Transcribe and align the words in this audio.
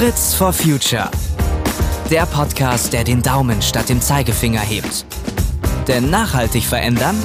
Fritz 0.00 0.32
for 0.32 0.50
Future. 0.50 1.10
Der 2.10 2.24
Podcast, 2.24 2.94
der 2.94 3.04
den 3.04 3.20
Daumen 3.20 3.60
statt 3.60 3.90
dem 3.90 4.00
Zeigefinger 4.00 4.62
hebt. 4.62 5.04
Denn 5.88 6.08
nachhaltig 6.08 6.64
verändern 6.64 7.22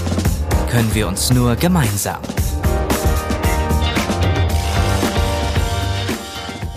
können 0.69 0.93
wir 0.93 1.07
uns 1.07 1.31
nur 1.31 1.55
gemeinsam. 1.55 2.19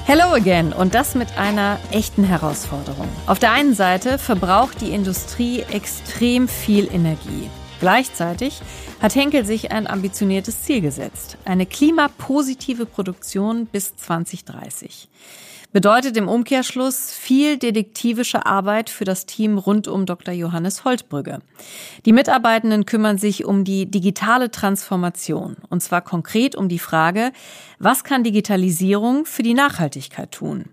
Hello 0.05 0.33
again 0.35 0.73
und 0.73 0.95
das 0.95 1.17
mit 1.17 1.37
einer 1.37 1.81
echten 1.91 2.23
Herausforderung. 2.23 3.09
Auf 3.27 3.41
der 3.41 3.51
einen 3.51 3.75
Seite 3.75 4.19
verbraucht 4.19 4.81
die 4.81 4.93
Industrie 4.93 5.63
extrem 5.63 6.47
viel 6.47 6.89
Energie. 6.95 7.51
Gleichzeitig 7.81 8.63
hat 9.01 9.17
Henkel 9.17 9.45
sich 9.45 9.73
ein 9.73 9.89
ambitioniertes 9.89 10.63
Ziel 10.63 10.81
gesetzt. 10.81 11.39
Eine 11.45 11.67
klimapositive 11.67 12.87
Produktion 12.87 13.67
bis 13.67 13.97
2030. 13.97 15.09
Bedeutet 15.71 16.17
im 16.17 16.29
Umkehrschluss 16.29 17.13
viel 17.13 17.59
detektivische 17.59 18.47
Arbeit 18.47 18.89
für 18.89 19.05
das 19.05 19.27
Team 19.27 19.59
rund 19.59 19.87
um 19.87 20.07
Dr. 20.07 20.33
Johannes 20.33 20.87
Holtbrügge. 20.87 21.41
Die 22.07 22.15
Mitarbeitenden 22.15 22.87
kümmern 22.87 23.19
sich 23.19 23.45
um 23.45 23.65
die 23.65 23.85
digitale 23.85 24.51
Transformation. 24.51 25.59
Und 25.69 25.83
zwar 25.83 26.01
konkret 26.01 26.57
um 26.57 26.71
die 26.71 26.79
Frage, 26.79 27.33
was 27.79 28.03
kann 28.03 28.25
Digitalisierung 28.25 29.27
für 29.27 29.43
die 29.43 29.53
Nachhaltigkeit 29.53 30.33
tun? 30.33 30.71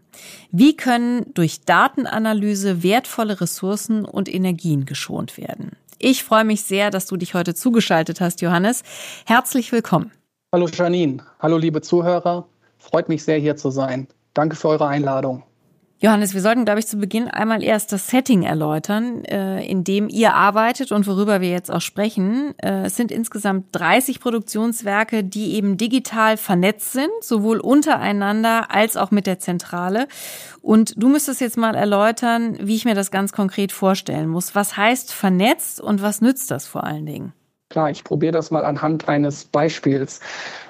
Wie 0.51 0.77
können 0.77 1.25
durch 1.33 1.65
Datenanalyse 1.65 2.81
wertvolle 2.81 3.41
Ressourcen 3.41 4.05
und 4.05 4.33
Energien 4.33 4.85
geschont 4.85 5.37
werden? 5.37 5.71
Ich 5.99 6.23
freue 6.23 6.45
mich 6.45 6.63
sehr, 6.63 6.89
dass 6.89 7.05
du 7.05 7.17
dich 7.17 7.33
heute 7.33 7.53
zugeschaltet 7.53 8.21
hast, 8.21 8.39
Johannes. 8.39 8.83
Herzlich 9.25 9.73
willkommen. 9.73 10.11
Hallo 10.53 10.69
Janine, 10.69 11.21
hallo 11.39 11.57
liebe 11.57 11.81
Zuhörer. 11.81 12.47
Freut 12.77 13.09
mich 13.09 13.25
sehr, 13.25 13.39
hier 13.39 13.57
zu 13.57 13.71
sein. 13.71 14.07
Danke 14.35 14.55
für 14.55 14.67
eure 14.67 14.87
Einladung. 14.87 15.43
Johannes, 15.99 16.33
wir 16.33 16.41
sollten, 16.41 16.65
glaube 16.65 16.81
ich, 16.81 16.87
zu 16.87 16.97
Beginn 16.97 17.29
einmal 17.29 17.63
erst 17.63 17.93
das 17.93 18.07
Setting 18.07 18.43
erläutern, 18.43 19.23
äh, 19.23 19.65
in 19.65 19.85
dem 19.85 20.09
ihr 20.09 20.33
arbeitet 20.35 20.91
und 20.91 21.07
worüber 21.07 21.39
wir 21.39 21.49
jetzt 21.49 21.71
auch 21.71 21.79
sprechen. 21.79 22.53
Äh, 22.59 22.87
es 22.87 22.97
sind 22.97 23.11
insgesamt 23.11 23.67
30 23.71 24.19
Produktionswerke, 24.19 25.23
die 25.23 25.53
eben 25.53 25.77
digital 25.77 26.35
vernetzt 26.35 26.91
sind, 26.91 27.11
sowohl 27.21 27.59
untereinander 27.59 28.71
als 28.71 28.97
auch 28.97 29.09
mit 29.09 29.25
der 29.25 29.39
Zentrale. 29.39 30.07
Und 30.61 31.01
du 31.01 31.07
müsstest 31.07 31.39
jetzt 31.39 31.57
mal 31.57 31.75
erläutern, 31.75 32.57
wie 32.59 32.75
ich 32.75 32.83
mir 32.83 32.95
das 32.95 33.09
ganz 33.09 33.31
konkret 33.31 33.71
vorstellen 33.71 34.27
muss. 34.27 34.53
Was 34.53 34.75
heißt 34.75 35.13
vernetzt 35.13 35.79
und 35.79 36.01
was 36.01 36.19
nützt 36.19 36.51
das 36.51 36.67
vor 36.67 36.83
allen 36.83 37.05
Dingen? 37.05 37.33
Klar, 37.69 37.89
ich 37.89 38.03
probiere 38.03 38.31
das 38.31 38.51
mal 38.51 38.63
anhand 38.63 39.09
eines 39.09 39.45
Beispiels. 39.45 40.19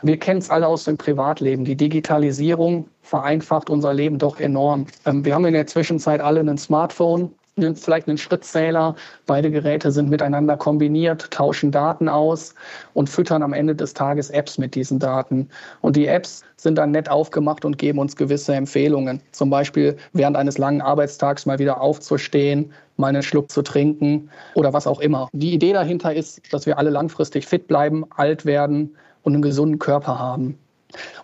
Wir 0.02 0.18
kennen 0.18 0.40
es 0.40 0.50
alle 0.50 0.68
aus 0.68 0.86
dem 0.86 0.98
Privatleben. 0.98 1.66
Die 1.66 1.76
Digitalisierung 1.76 2.88
vereinfacht 3.02 3.70
unser 3.70 3.94
Leben 3.94 4.18
doch 4.18 4.40
enorm. 4.40 4.88
Ähm, 5.06 5.26
wir 5.26 5.36
haben 5.36 5.46
in 5.46 5.54
der 5.54 5.68
Zwischenzeit 5.68 6.22
alle 6.22 6.40
ein 6.40 6.58
Smartphone, 6.58 7.36
vielleicht 7.76 8.08
einen 8.08 8.18
Schrittzähler. 8.18 8.96
Beide 9.26 9.52
Geräte 9.52 9.92
sind 9.92 10.10
miteinander 10.10 10.56
kombiniert, 10.56 11.30
tauschen 11.32 11.72
Daten 11.72 12.08
aus 12.08 12.56
und 12.94 13.10
füttern 13.10 13.44
am 13.44 13.52
Ende 13.52 13.76
des 13.76 13.94
Tages 13.94 14.30
Apps 14.30 14.58
mit 14.58 14.74
diesen 14.74 14.98
Daten. 14.98 15.50
Und 15.82 15.98
die 15.98 16.08
Apps 16.08 16.44
sind 16.56 16.78
dann 16.78 16.92
nett 16.92 17.10
aufgemacht 17.10 17.66
und 17.66 17.78
geben 17.78 18.00
uns 18.00 18.16
gewisse 18.16 18.56
Empfehlungen. 18.56 19.22
Zum 19.32 19.50
Beispiel 19.50 19.98
während 20.14 20.38
eines 20.38 20.58
langen 20.58 20.82
Arbeitstags 20.82 21.46
mal 21.46 21.60
wieder 21.60 21.82
aufzustehen, 21.82 22.72
mal 22.98 23.08
einen 23.08 23.24
Schluck 23.24 23.52
zu 23.52 23.62
trinken 23.62 24.30
oder 24.54 24.74
was 24.74 24.88
auch 24.88 25.00
immer. 25.00 25.28
Die 25.34 25.54
Idee 25.54 25.74
dahinter 25.74 26.14
ist, 26.14 26.42
dass 26.54 26.66
wir 26.66 26.78
alle 26.78 26.90
langfristig 26.90 27.46
fit 27.46 27.68
bleiben, 27.68 28.06
alt 28.16 28.46
werden 28.46 28.96
und 29.24 29.34
einen 29.34 29.42
gesunden 29.42 29.80
Körper 29.80 30.20
haben. 30.20 30.58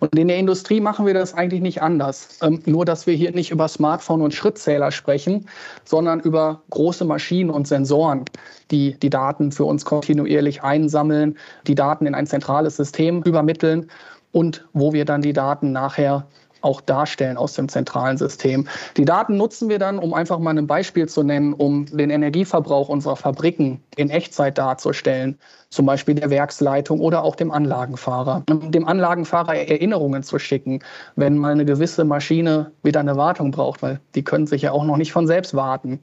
Und 0.00 0.18
in 0.18 0.28
der 0.28 0.38
Industrie 0.38 0.80
machen 0.80 1.06
wir 1.06 1.14
das 1.14 1.34
eigentlich 1.34 1.60
nicht 1.60 1.82
anders. 1.82 2.38
Ähm, 2.42 2.60
nur, 2.66 2.84
dass 2.84 3.06
wir 3.06 3.14
hier 3.14 3.32
nicht 3.32 3.50
über 3.50 3.68
Smartphone 3.68 4.22
und 4.22 4.34
Schrittzähler 4.34 4.90
sprechen, 4.90 5.46
sondern 5.84 6.20
über 6.20 6.62
große 6.70 7.04
Maschinen 7.04 7.50
und 7.50 7.68
Sensoren, 7.68 8.24
die 8.70 8.98
die 8.98 9.10
Daten 9.10 9.52
für 9.52 9.64
uns 9.64 9.84
kontinuierlich 9.84 10.62
einsammeln, 10.62 11.38
die 11.66 11.74
Daten 11.74 12.06
in 12.06 12.14
ein 12.14 12.26
zentrales 12.26 12.76
System 12.76 13.22
übermitteln 13.22 13.88
und 14.32 14.66
wo 14.72 14.92
wir 14.92 15.04
dann 15.04 15.22
die 15.22 15.32
Daten 15.32 15.72
nachher 15.72 16.26
auch 16.62 16.80
darstellen 16.80 17.36
aus 17.36 17.54
dem 17.54 17.68
zentralen 17.68 18.16
System. 18.16 18.66
Die 18.96 19.04
Daten 19.04 19.36
nutzen 19.36 19.68
wir 19.68 19.78
dann, 19.78 19.98
um 19.98 20.14
einfach 20.14 20.38
mal 20.38 20.56
ein 20.56 20.66
Beispiel 20.66 21.08
zu 21.08 21.22
nennen, 21.22 21.52
um 21.52 21.86
den 21.86 22.10
Energieverbrauch 22.10 22.88
unserer 22.88 23.16
Fabriken 23.16 23.82
in 23.96 24.10
Echtzeit 24.10 24.58
darzustellen, 24.58 25.38
zum 25.70 25.86
Beispiel 25.86 26.14
der 26.14 26.30
Werksleitung 26.30 27.00
oder 27.00 27.24
auch 27.24 27.34
dem 27.34 27.50
Anlagenfahrer. 27.50 28.44
Dem 28.48 28.86
Anlagenfahrer 28.86 29.56
Erinnerungen 29.56 30.22
zu 30.22 30.38
schicken, 30.38 30.80
wenn 31.16 31.38
mal 31.38 31.52
eine 31.52 31.64
gewisse 31.64 32.04
Maschine 32.04 32.72
wieder 32.82 33.00
eine 33.00 33.16
Wartung 33.16 33.50
braucht, 33.50 33.82
weil 33.82 34.00
die 34.14 34.22
können 34.22 34.46
sich 34.46 34.62
ja 34.62 34.72
auch 34.72 34.84
noch 34.84 34.96
nicht 34.96 35.12
von 35.12 35.26
selbst 35.26 35.54
warten. 35.54 36.00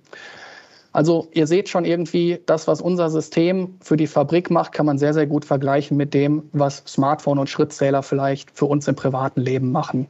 Also 0.91 1.27
ihr 1.33 1.45
seht 1.45 1.69
schon 1.69 1.85
irgendwie, 1.85 2.39
das, 2.45 2.67
was 2.67 2.81
unser 2.81 3.09
System 3.09 3.75
für 3.79 3.95
die 3.95 4.07
Fabrik 4.07 4.49
macht, 4.49 4.71
kann 4.71 4.87
man 4.87 4.97
sehr, 4.97 5.13
sehr 5.13 5.27
gut 5.27 5.45
vergleichen 5.45 5.97
mit 5.97 6.13
dem, 6.13 6.49
was 6.51 6.83
Smartphone 6.87 7.37
und 7.37 7.49
Schrittzähler 7.49 8.01
vielleicht 8.01 8.51
für 8.57 8.65
uns 8.65 8.87
im 8.87 8.95
privaten 8.95 9.41
Leben 9.41 9.71
machen. 9.71 10.07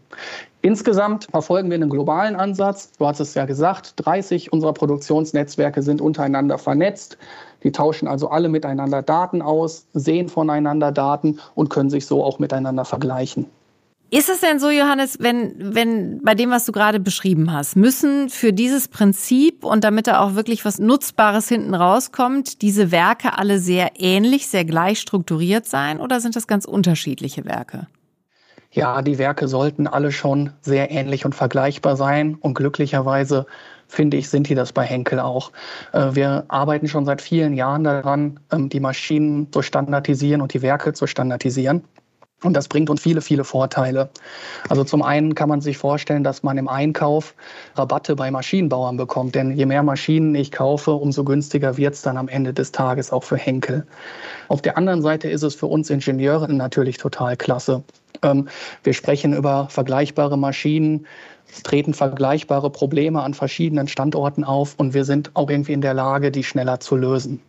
Insgesamt 0.61 1.27
verfolgen 1.31 1.69
wir 1.69 1.75
einen 1.75 1.89
globalen 1.89 2.35
Ansatz. 2.35 2.91
Du 2.97 3.05
hast 3.05 3.19
es 3.19 3.33
ja 3.33 3.45
gesagt, 3.45 3.93
30 3.97 4.51
unserer 4.51 4.73
Produktionsnetzwerke 4.73 5.81
sind 5.81 6.01
untereinander 6.01 6.57
vernetzt. 6.57 7.17
Die 7.63 7.71
tauschen 7.71 8.07
also 8.07 8.29
alle 8.29 8.49
miteinander 8.49 9.01
Daten 9.01 9.41
aus, 9.41 9.87
sehen 9.93 10.29
voneinander 10.29 10.91
Daten 10.91 11.39
und 11.55 11.69
können 11.69 11.89
sich 11.89 12.05
so 12.05 12.23
auch 12.23 12.39
miteinander 12.39 12.85
vergleichen. 12.85 13.47
Ist 14.11 14.27
es 14.29 14.41
denn 14.41 14.59
so, 14.59 14.71
Johannes, 14.71 15.17
wenn, 15.19 15.53
wenn 15.75 16.21
bei 16.23 16.33
dem, 16.33 16.49
was 16.49 16.65
du 16.65 16.71
gerade 16.71 16.99
beschrieben 16.99 17.53
hast, 17.53 17.75
müssen 17.75 18.29
für 18.29 18.53
dieses 18.53 18.87
Prinzip 18.87 19.63
und 19.63 19.83
damit 19.83 20.07
da 20.07 20.21
auch 20.21 20.33
wirklich 20.33 20.65
was 20.65 20.79
Nutzbares 20.79 21.47
hinten 21.47 21.75
rauskommt, 21.75 22.63
diese 22.63 22.91
Werke 22.91 23.37
alle 23.37 23.59
sehr 23.59 23.91
ähnlich, 23.99 24.47
sehr 24.47 24.65
gleich 24.65 24.99
strukturiert 24.99 25.67
sein 25.67 25.99
oder 25.99 26.21
sind 26.21 26.35
das 26.35 26.47
ganz 26.47 26.65
unterschiedliche 26.65 27.45
Werke? 27.45 27.87
Ja, 28.71 29.01
die 29.03 29.19
Werke 29.19 29.47
sollten 29.47 29.87
alle 29.87 30.11
schon 30.11 30.51
sehr 30.61 30.89
ähnlich 30.89 31.25
und 31.25 31.35
vergleichbar 31.35 31.95
sein 31.95 32.35
und 32.35 32.55
glücklicherweise 32.55 33.45
finde 33.87 34.17
ich, 34.17 34.29
sind 34.29 34.49
die 34.49 34.55
das 34.55 34.71
bei 34.71 34.83
Henkel 34.83 35.19
auch. 35.19 35.51
Äh, 35.93 36.13
wir 36.13 36.45
arbeiten 36.47 36.87
schon 36.87 37.05
seit 37.05 37.21
vielen 37.21 37.53
Jahren 37.53 37.83
daran, 37.83 38.39
ähm, 38.51 38.69
die 38.69 38.79
Maschinen 38.79 39.51
zu 39.51 39.61
standardisieren 39.61 40.41
und 40.41 40.53
die 40.53 40.61
Werke 40.61 40.93
zu 40.93 41.07
standardisieren. 41.07 41.83
Und 42.43 42.53
das 42.53 42.69
bringt 42.69 42.89
uns 42.89 43.01
viele, 43.01 43.21
viele 43.21 43.43
Vorteile. 43.43 44.09
Also 44.69 44.85
zum 44.85 45.01
einen 45.01 45.35
kann 45.35 45.49
man 45.49 45.59
sich 45.59 45.77
vorstellen, 45.77 46.23
dass 46.23 46.41
man 46.41 46.57
im 46.57 46.69
Einkauf 46.69 47.35
Rabatte 47.75 48.15
bei 48.15 48.31
Maschinenbauern 48.31 48.95
bekommt. 48.95 49.35
Denn 49.35 49.51
je 49.51 49.65
mehr 49.65 49.83
Maschinen 49.83 50.33
ich 50.35 50.51
kaufe, 50.51 50.91
umso 50.91 51.25
günstiger 51.25 51.75
wird 51.75 51.95
es 51.95 52.01
dann 52.01 52.17
am 52.17 52.29
Ende 52.29 52.53
des 52.53 52.71
Tages 52.71 53.11
auch 53.11 53.23
für 53.23 53.37
Henkel. 53.37 53.85
Auf 54.47 54.61
der 54.61 54.77
anderen 54.77 55.01
Seite 55.01 55.29
ist 55.29 55.43
es 55.43 55.55
für 55.55 55.65
uns 55.65 55.89
Ingenieure 55.89 56.51
natürlich 56.51 56.97
total 56.97 57.35
klasse. 57.35 57.83
Ähm, 58.21 58.47
wir 58.83 58.93
sprechen 58.93 59.33
über 59.33 59.67
vergleichbare 59.69 60.37
Maschinen, 60.37 61.05
es 61.51 61.63
treten 61.63 61.93
vergleichbare 61.93 62.69
Probleme 62.69 63.21
an 63.21 63.33
verschiedenen 63.33 63.87
Standorten 63.87 64.43
auf 64.43 64.75
und 64.77 64.93
wir 64.93 65.05
sind 65.05 65.31
auch 65.33 65.49
irgendwie 65.49 65.73
in 65.73 65.81
der 65.81 65.93
Lage, 65.93 66.31
die 66.31 66.43
schneller 66.43 66.79
zu 66.79 66.95
lösen. 66.95 67.41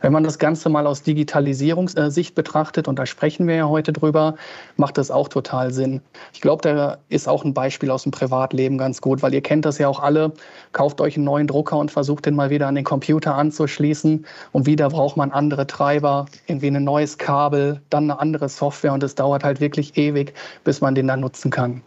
Wenn 0.00 0.12
man 0.12 0.22
das 0.22 0.38
Ganze 0.38 0.68
mal 0.68 0.86
aus 0.86 1.02
Digitalisierungssicht 1.02 2.34
betrachtet, 2.34 2.86
und 2.86 2.98
da 2.98 3.06
sprechen 3.06 3.48
wir 3.48 3.56
ja 3.56 3.68
heute 3.68 3.92
drüber, 3.92 4.36
macht 4.76 4.98
das 4.98 5.10
auch 5.10 5.28
total 5.28 5.72
Sinn. 5.72 6.00
Ich 6.32 6.40
glaube, 6.40 6.62
da 6.62 6.98
ist 7.08 7.28
auch 7.28 7.44
ein 7.44 7.54
Beispiel 7.54 7.90
aus 7.90 8.04
dem 8.04 8.12
Privatleben 8.12 8.78
ganz 8.78 9.00
gut, 9.00 9.22
weil 9.22 9.34
ihr 9.34 9.40
kennt 9.40 9.64
das 9.64 9.78
ja 9.78 9.88
auch 9.88 10.00
alle. 10.00 10.32
Kauft 10.72 11.00
euch 11.00 11.16
einen 11.16 11.24
neuen 11.24 11.46
Drucker 11.46 11.78
und 11.78 11.90
versucht 11.90 12.26
den 12.26 12.36
mal 12.36 12.50
wieder 12.50 12.68
an 12.68 12.76
den 12.76 12.84
Computer 12.84 13.34
anzuschließen 13.34 14.24
und 14.52 14.66
wieder 14.66 14.88
braucht 14.90 15.16
man 15.16 15.32
andere 15.32 15.66
Treiber, 15.66 16.26
irgendwie 16.46 16.68
ein 16.68 16.84
neues 16.84 17.18
Kabel, 17.18 17.80
dann 17.90 18.04
eine 18.04 18.20
andere 18.20 18.48
Software 18.48 18.92
und 18.92 19.02
es 19.02 19.14
dauert 19.14 19.42
halt 19.42 19.60
wirklich 19.60 19.96
ewig, 19.96 20.34
bis 20.64 20.80
man 20.80 20.94
den 20.94 21.08
dann 21.08 21.20
nutzen 21.20 21.50
kann 21.50 21.82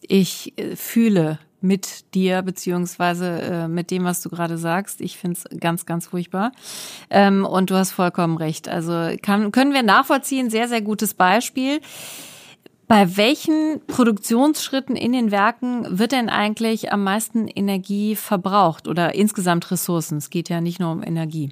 ich 0.00 0.58
äh, 0.58 0.76
fühle 0.76 1.38
mit 1.60 2.14
dir 2.14 2.42
beziehungsweise 2.42 3.40
äh, 3.40 3.68
mit 3.68 3.90
dem, 3.90 4.04
was 4.04 4.22
du 4.22 4.28
gerade 4.28 4.58
sagst. 4.58 5.00
Ich 5.00 5.16
finde 5.16 5.38
es 5.38 5.60
ganz, 5.60 5.86
ganz 5.86 6.06
furchtbar. 6.08 6.52
Ähm, 7.10 7.44
und 7.44 7.70
du 7.70 7.74
hast 7.74 7.92
vollkommen 7.92 8.36
recht. 8.36 8.68
Also 8.68 9.16
kann, 9.22 9.52
können 9.52 9.72
wir 9.72 9.82
nachvollziehen, 9.82 10.50
sehr, 10.50 10.68
sehr 10.68 10.82
gutes 10.82 11.14
Beispiel. 11.14 11.80
Bei 12.88 13.16
welchen 13.16 13.80
Produktionsschritten 13.88 14.94
in 14.94 15.12
den 15.12 15.32
Werken 15.32 15.98
wird 15.98 16.12
denn 16.12 16.28
eigentlich 16.28 16.92
am 16.92 17.02
meisten 17.02 17.48
Energie 17.48 18.14
verbraucht 18.14 18.86
oder 18.86 19.14
insgesamt 19.16 19.70
Ressourcen? 19.72 20.18
Es 20.18 20.30
geht 20.30 20.48
ja 20.48 20.60
nicht 20.60 20.78
nur 20.78 20.92
um 20.92 21.02
Energie. 21.02 21.50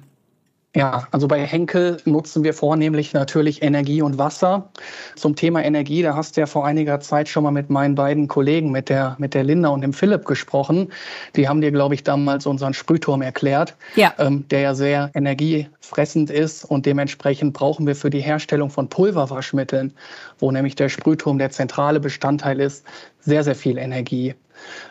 Ja, 0.75 1.07
also 1.11 1.27
bei 1.29 1.39
Henkel 1.39 1.97
nutzen 2.03 2.43
wir 2.43 2.53
vornehmlich 2.53 3.13
natürlich 3.13 3.61
Energie 3.61 4.01
und 4.01 4.17
Wasser. 4.17 4.69
Zum 5.15 5.35
Thema 5.37 5.63
Energie, 5.63 6.01
da 6.01 6.15
hast 6.15 6.35
du 6.35 6.41
ja 6.41 6.47
vor 6.47 6.65
einiger 6.65 6.99
Zeit 6.99 7.29
schon 7.29 7.43
mal 7.43 7.51
mit 7.51 7.69
meinen 7.69 7.95
beiden 7.95 8.27
Kollegen, 8.27 8.71
mit 8.71 8.89
der, 8.89 9.15
mit 9.17 9.33
der 9.33 9.45
Linda 9.45 9.69
und 9.69 9.81
dem 9.81 9.93
Philipp 9.93 10.25
gesprochen. 10.25 10.91
Die 11.37 11.47
haben 11.47 11.61
dir, 11.61 11.71
glaube 11.71 11.95
ich, 11.95 12.03
damals 12.03 12.45
unseren 12.45 12.73
Sprühturm 12.73 13.21
erklärt, 13.21 13.73
ja. 13.95 14.13
ähm, 14.17 14.45
der 14.49 14.59
ja 14.59 14.75
sehr 14.75 15.11
energiefressend 15.13 16.29
ist 16.29 16.65
und 16.65 16.85
dementsprechend 16.85 17.53
brauchen 17.53 17.87
wir 17.87 17.95
für 17.95 18.09
die 18.09 18.19
Herstellung 18.21 18.69
von 18.69 18.89
Pulverwaschmitteln, 18.89 19.93
wo 20.39 20.51
nämlich 20.51 20.75
der 20.75 20.89
Sprühturm 20.89 21.37
der 21.37 21.51
zentrale 21.51 22.01
Bestandteil 22.01 22.59
ist, 22.59 22.85
sehr, 23.21 23.45
sehr 23.45 23.55
viel 23.55 23.77
Energie. 23.77 24.35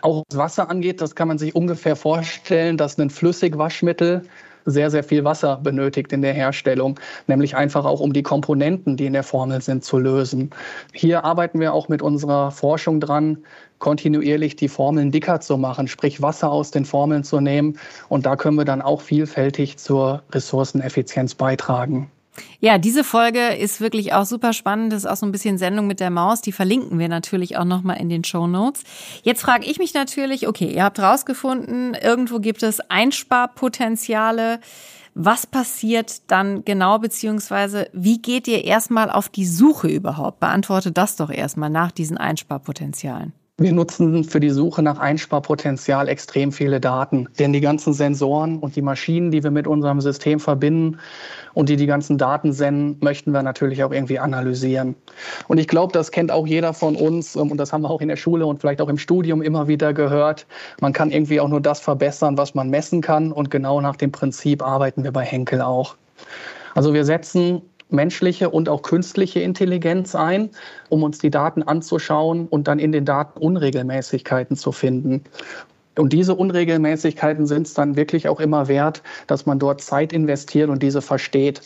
Auch 0.00 0.22
was 0.30 0.38
Wasser 0.38 0.70
angeht, 0.70 1.02
das 1.02 1.14
kann 1.14 1.28
man 1.28 1.36
sich 1.36 1.54
ungefähr 1.54 1.96
vorstellen, 1.96 2.78
dass 2.78 2.98
ein 2.98 3.10
Flüssigwaschmittel 3.10 4.22
sehr, 4.64 4.90
sehr 4.90 5.04
viel 5.04 5.24
Wasser 5.24 5.58
benötigt 5.62 6.12
in 6.12 6.22
der 6.22 6.32
Herstellung, 6.32 6.98
nämlich 7.26 7.56
einfach 7.56 7.84
auch 7.84 8.00
um 8.00 8.12
die 8.12 8.22
Komponenten, 8.22 8.96
die 8.96 9.06
in 9.06 9.12
der 9.12 9.22
Formel 9.22 9.60
sind, 9.60 9.84
zu 9.84 9.98
lösen. 9.98 10.50
Hier 10.92 11.24
arbeiten 11.24 11.60
wir 11.60 11.72
auch 11.72 11.88
mit 11.88 12.02
unserer 12.02 12.50
Forschung 12.50 13.00
dran, 13.00 13.38
kontinuierlich 13.78 14.56
die 14.56 14.68
Formeln 14.68 15.10
dicker 15.10 15.40
zu 15.40 15.58
machen, 15.58 15.88
sprich 15.88 16.22
Wasser 16.22 16.50
aus 16.50 16.70
den 16.70 16.84
Formeln 16.84 17.24
zu 17.24 17.40
nehmen. 17.40 17.78
Und 18.08 18.24
da 18.26 18.36
können 18.36 18.56
wir 18.56 18.64
dann 18.64 18.82
auch 18.82 19.00
vielfältig 19.00 19.76
zur 19.76 20.22
Ressourceneffizienz 20.32 21.34
beitragen. 21.34 22.10
Ja, 22.60 22.78
diese 22.78 23.04
Folge 23.04 23.54
ist 23.54 23.80
wirklich 23.80 24.12
auch 24.12 24.24
super 24.24 24.52
spannend. 24.52 24.92
Das 24.92 25.04
ist 25.04 25.10
auch 25.10 25.16
so 25.16 25.26
ein 25.26 25.32
bisschen 25.32 25.58
Sendung 25.58 25.86
mit 25.86 26.00
der 26.00 26.10
Maus. 26.10 26.40
Die 26.40 26.52
verlinken 26.52 26.98
wir 26.98 27.08
natürlich 27.08 27.56
auch 27.56 27.64
nochmal 27.64 27.98
in 27.98 28.08
den 28.08 28.24
Show 28.24 28.46
Notes. 28.46 28.82
Jetzt 29.22 29.42
frage 29.42 29.66
ich 29.66 29.78
mich 29.78 29.94
natürlich, 29.94 30.48
okay, 30.48 30.72
ihr 30.72 30.84
habt 30.84 30.98
rausgefunden, 30.98 31.94
irgendwo 31.94 32.40
gibt 32.40 32.62
es 32.62 32.80
Einsparpotenziale. 32.80 34.60
Was 35.14 35.46
passiert 35.46 36.28
dann 36.30 36.64
genau, 36.64 36.98
beziehungsweise 36.98 37.88
wie 37.92 38.20
geht 38.20 38.48
ihr 38.48 38.64
erstmal 38.64 39.10
auf 39.10 39.28
die 39.28 39.46
Suche 39.46 39.86
überhaupt? 39.86 40.40
Beantwortet 40.40 40.98
das 40.98 41.14
doch 41.14 41.30
erstmal 41.30 41.70
nach 41.70 41.92
diesen 41.92 42.18
Einsparpotenzialen. 42.18 43.32
Wir 43.56 43.72
nutzen 43.72 44.24
für 44.24 44.40
die 44.40 44.50
Suche 44.50 44.82
nach 44.82 44.98
Einsparpotenzial 44.98 46.08
extrem 46.08 46.50
viele 46.50 46.80
Daten, 46.80 47.28
denn 47.38 47.52
die 47.52 47.60
ganzen 47.60 47.92
Sensoren 47.92 48.58
und 48.58 48.74
die 48.74 48.82
Maschinen, 48.82 49.30
die 49.30 49.44
wir 49.44 49.52
mit 49.52 49.68
unserem 49.68 50.00
System 50.00 50.40
verbinden 50.40 50.98
und 51.52 51.68
die 51.68 51.76
die 51.76 51.86
ganzen 51.86 52.18
Daten 52.18 52.52
senden, 52.52 52.98
möchten 53.00 53.30
wir 53.30 53.44
natürlich 53.44 53.84
auch 53.84 53.92
irgendwie 53.92 54.18
analysieren. 54.18 54.96
Und 55.46 55.58
ich 55.58 55.68
glaube, 55.68 55.92
das 55.92 56.10
kennt 56.10 56.32
auch 56.32 56.48
jeder 56.48 56.74
von 56.74 56.96
uns 56.96 57.36
ähm, 57.36 57.52
und 57.52 57.58
das 57.58 57.72
haben 57.72 57.82
wir 57.82 57.90
auch 57.90 58.00
in 58.00 58.08
der 58.08 58.16
Schule 58.16 58.44
und 58.44 58.60
vielleicht 58.60 58.80
auch 58.80 58.88
im 58.88 58.98
Studium 58.98 59.40
immer 59.40 59.68
wieder 59.68 59.94
gehört. 59.94 60.48
Man 60.80 60.92
kann 60.92 61.12
irgendwie 61.12 61.38
auch 61.38 61.48
nur 61.48 61.60
das 61.60 61.78
verbessern, 61.78 62.36
was 62.36 62.56
man 62.56 62.70
messen 62.70 63.02
kann 63.02 63.30
und 63.30 63.52
genau 63.52 63.80
nach 63.80 63.94
dem 63.94 64.10
Prinzip 64.10 64.64
arbeiten 64.64 65.04
wir 65.04 65.12
bei 65.12 65.22
Henkel 65.22 65.60
auch. 65.60 65.94
Also 66.74 66.92
wir 66.92 67.04
setzen 67.04 67.62
menschliche 67.90 68.50
und 68.50 68.68
auch 68.68 68.82
künstliche 68.82 69.40
Intelligenz 69.40 70.14
ein, 70.14 70.50
um 70.88 71.02
uns 71.02 71.18
die 71.18 71.30
Daten 71.30 71.62
anzuschauen 71.62 72.46
und 72.48 72.68
dann 72.68 72.78
in 72.78 72.92
den 72.92 73.04
Daten 73.04 73.38
Unregelmäßigkeiten 73.38 74.56
zu 74.56 74.72
finden. 74.72 75.24
Und 75.96 76.12
diese 76.12 76.34
Unregelmäßigkeiten 76.34 77.46
sind 77.46 77.66
es 77.66 77.74
dann 77.74 77.96
wirklich 77.96 78.28
auch 78.28 78.40
immer 78.40 78.68
wert, 78.68 79.02
dass 79.26 79.46
man 79.46 79.58
dort 79.58 79.80
Zeit 79.80 80.12
investiert 80.12 80.68
und 80.68 80.82
diese 80.82 81.00
versteht. 81.00 81.60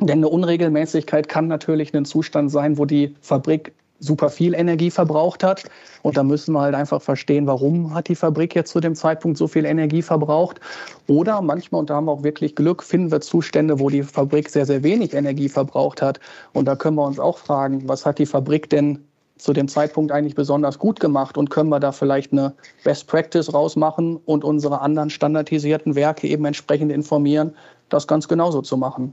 Denn 0.00 0.18
eine 0.18 0.28
Unregelmäßigkeit 0.28 1.28
kann 1.28 1.48
natürlich 1.48 1.94
ein 1.94 2.04
Zustand 2.04 2.50
sein, 2.50 2.78
wo 2.78 2.84
die 2.84 3.16
Fabrik 3.22 3.72
super 3.98 4.28
viel 4.30 4.54
Energie 4.54 4.90
verbraucht 4.90 5.42
hat. 5.42 5.64
Und 6.02 6.16
da 6.16 6.22
müssen 6.22 6.52
wir 6.52 6.60
halt 6.60 6.74
einfach 6.74 7.02
verstehen, 7.02 7.46
warum 7.46 7.94
hat 7.94 8.08
die 8.08 8.14
Fabrik 8.14 8.54
jetzt 8.54 8.72
zu 8.72 8.80
dem 8.80 8.94
Zeitpunkt 8.94 9.38
so 9.38 9.48
viel 9.48 9.64
Energie 9.64 10.02
verbraucht. 10.02 10.60
Oder 11.06 11.40
manchmal, 11.40 11.80
und 11.80 11.90
da 11.90 11.96
haben 11.96 12.06
wir 12.06 12.12
auch 12.12 12.22
wirklich 12.22 12.54
Glück, 12.54 12.82
finden 12.82 13.10
wir 13.10 13.20
Zustände, 13.20 13.80
wo 13.80 13.90
die 13.90 14.02
Fabrik 14.02 14.48
sehr, 14.50 14.66
sehr 14.66 14.82
wenig 14.82 15.14
Energie 15.14 15.48
verbraucht 15.48 16.02
hat. 16.02 16.20
Und 16.52 16.66
da 16.66 16.76
können 16.76 16.96
wir 16.96 17.04
uns 17.04 17.18
auch 17.18 17.38
fragen, 17.38 17.88
was 17.88 18.06
hat 18.06 18.18
die 18.18 18.26
Fabrik 18.26 18.70
denn 18.70 19.04
zu 19.38 19.52
dem 19.52 19.68
Zeitpunkt 19.68 20.12
eigentlich 20.12 20.34
besonders 20.34 20.78
gut 20.78 20.98
gemacht 20.98 21.36
und 21.36 21.50
können 21.50 21.68
wir 21.68 21.80
da 21.80 21.92
vielleicht 21.92 22.32
eine 22.32 22.54
Best 22.84 23.06
Practice 23.06 23.52
rausmachen 23.52 24.16
und 24.24 24.44
unsere 24.44 24.80
anderen 24.80 25.10
standardisierten 25.10 25.94
Werke 25.94 26.26
eben 26.26 26.44
entsprechend 26.46 26.90
informieren, 26.90 27.54
das 27.88 28.06
ganz 28.06 28.28
genauso 28.28 28.62
zu 28.62 28.76
machen. 28.76 29.12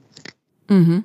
Mhm. 0.69 1.03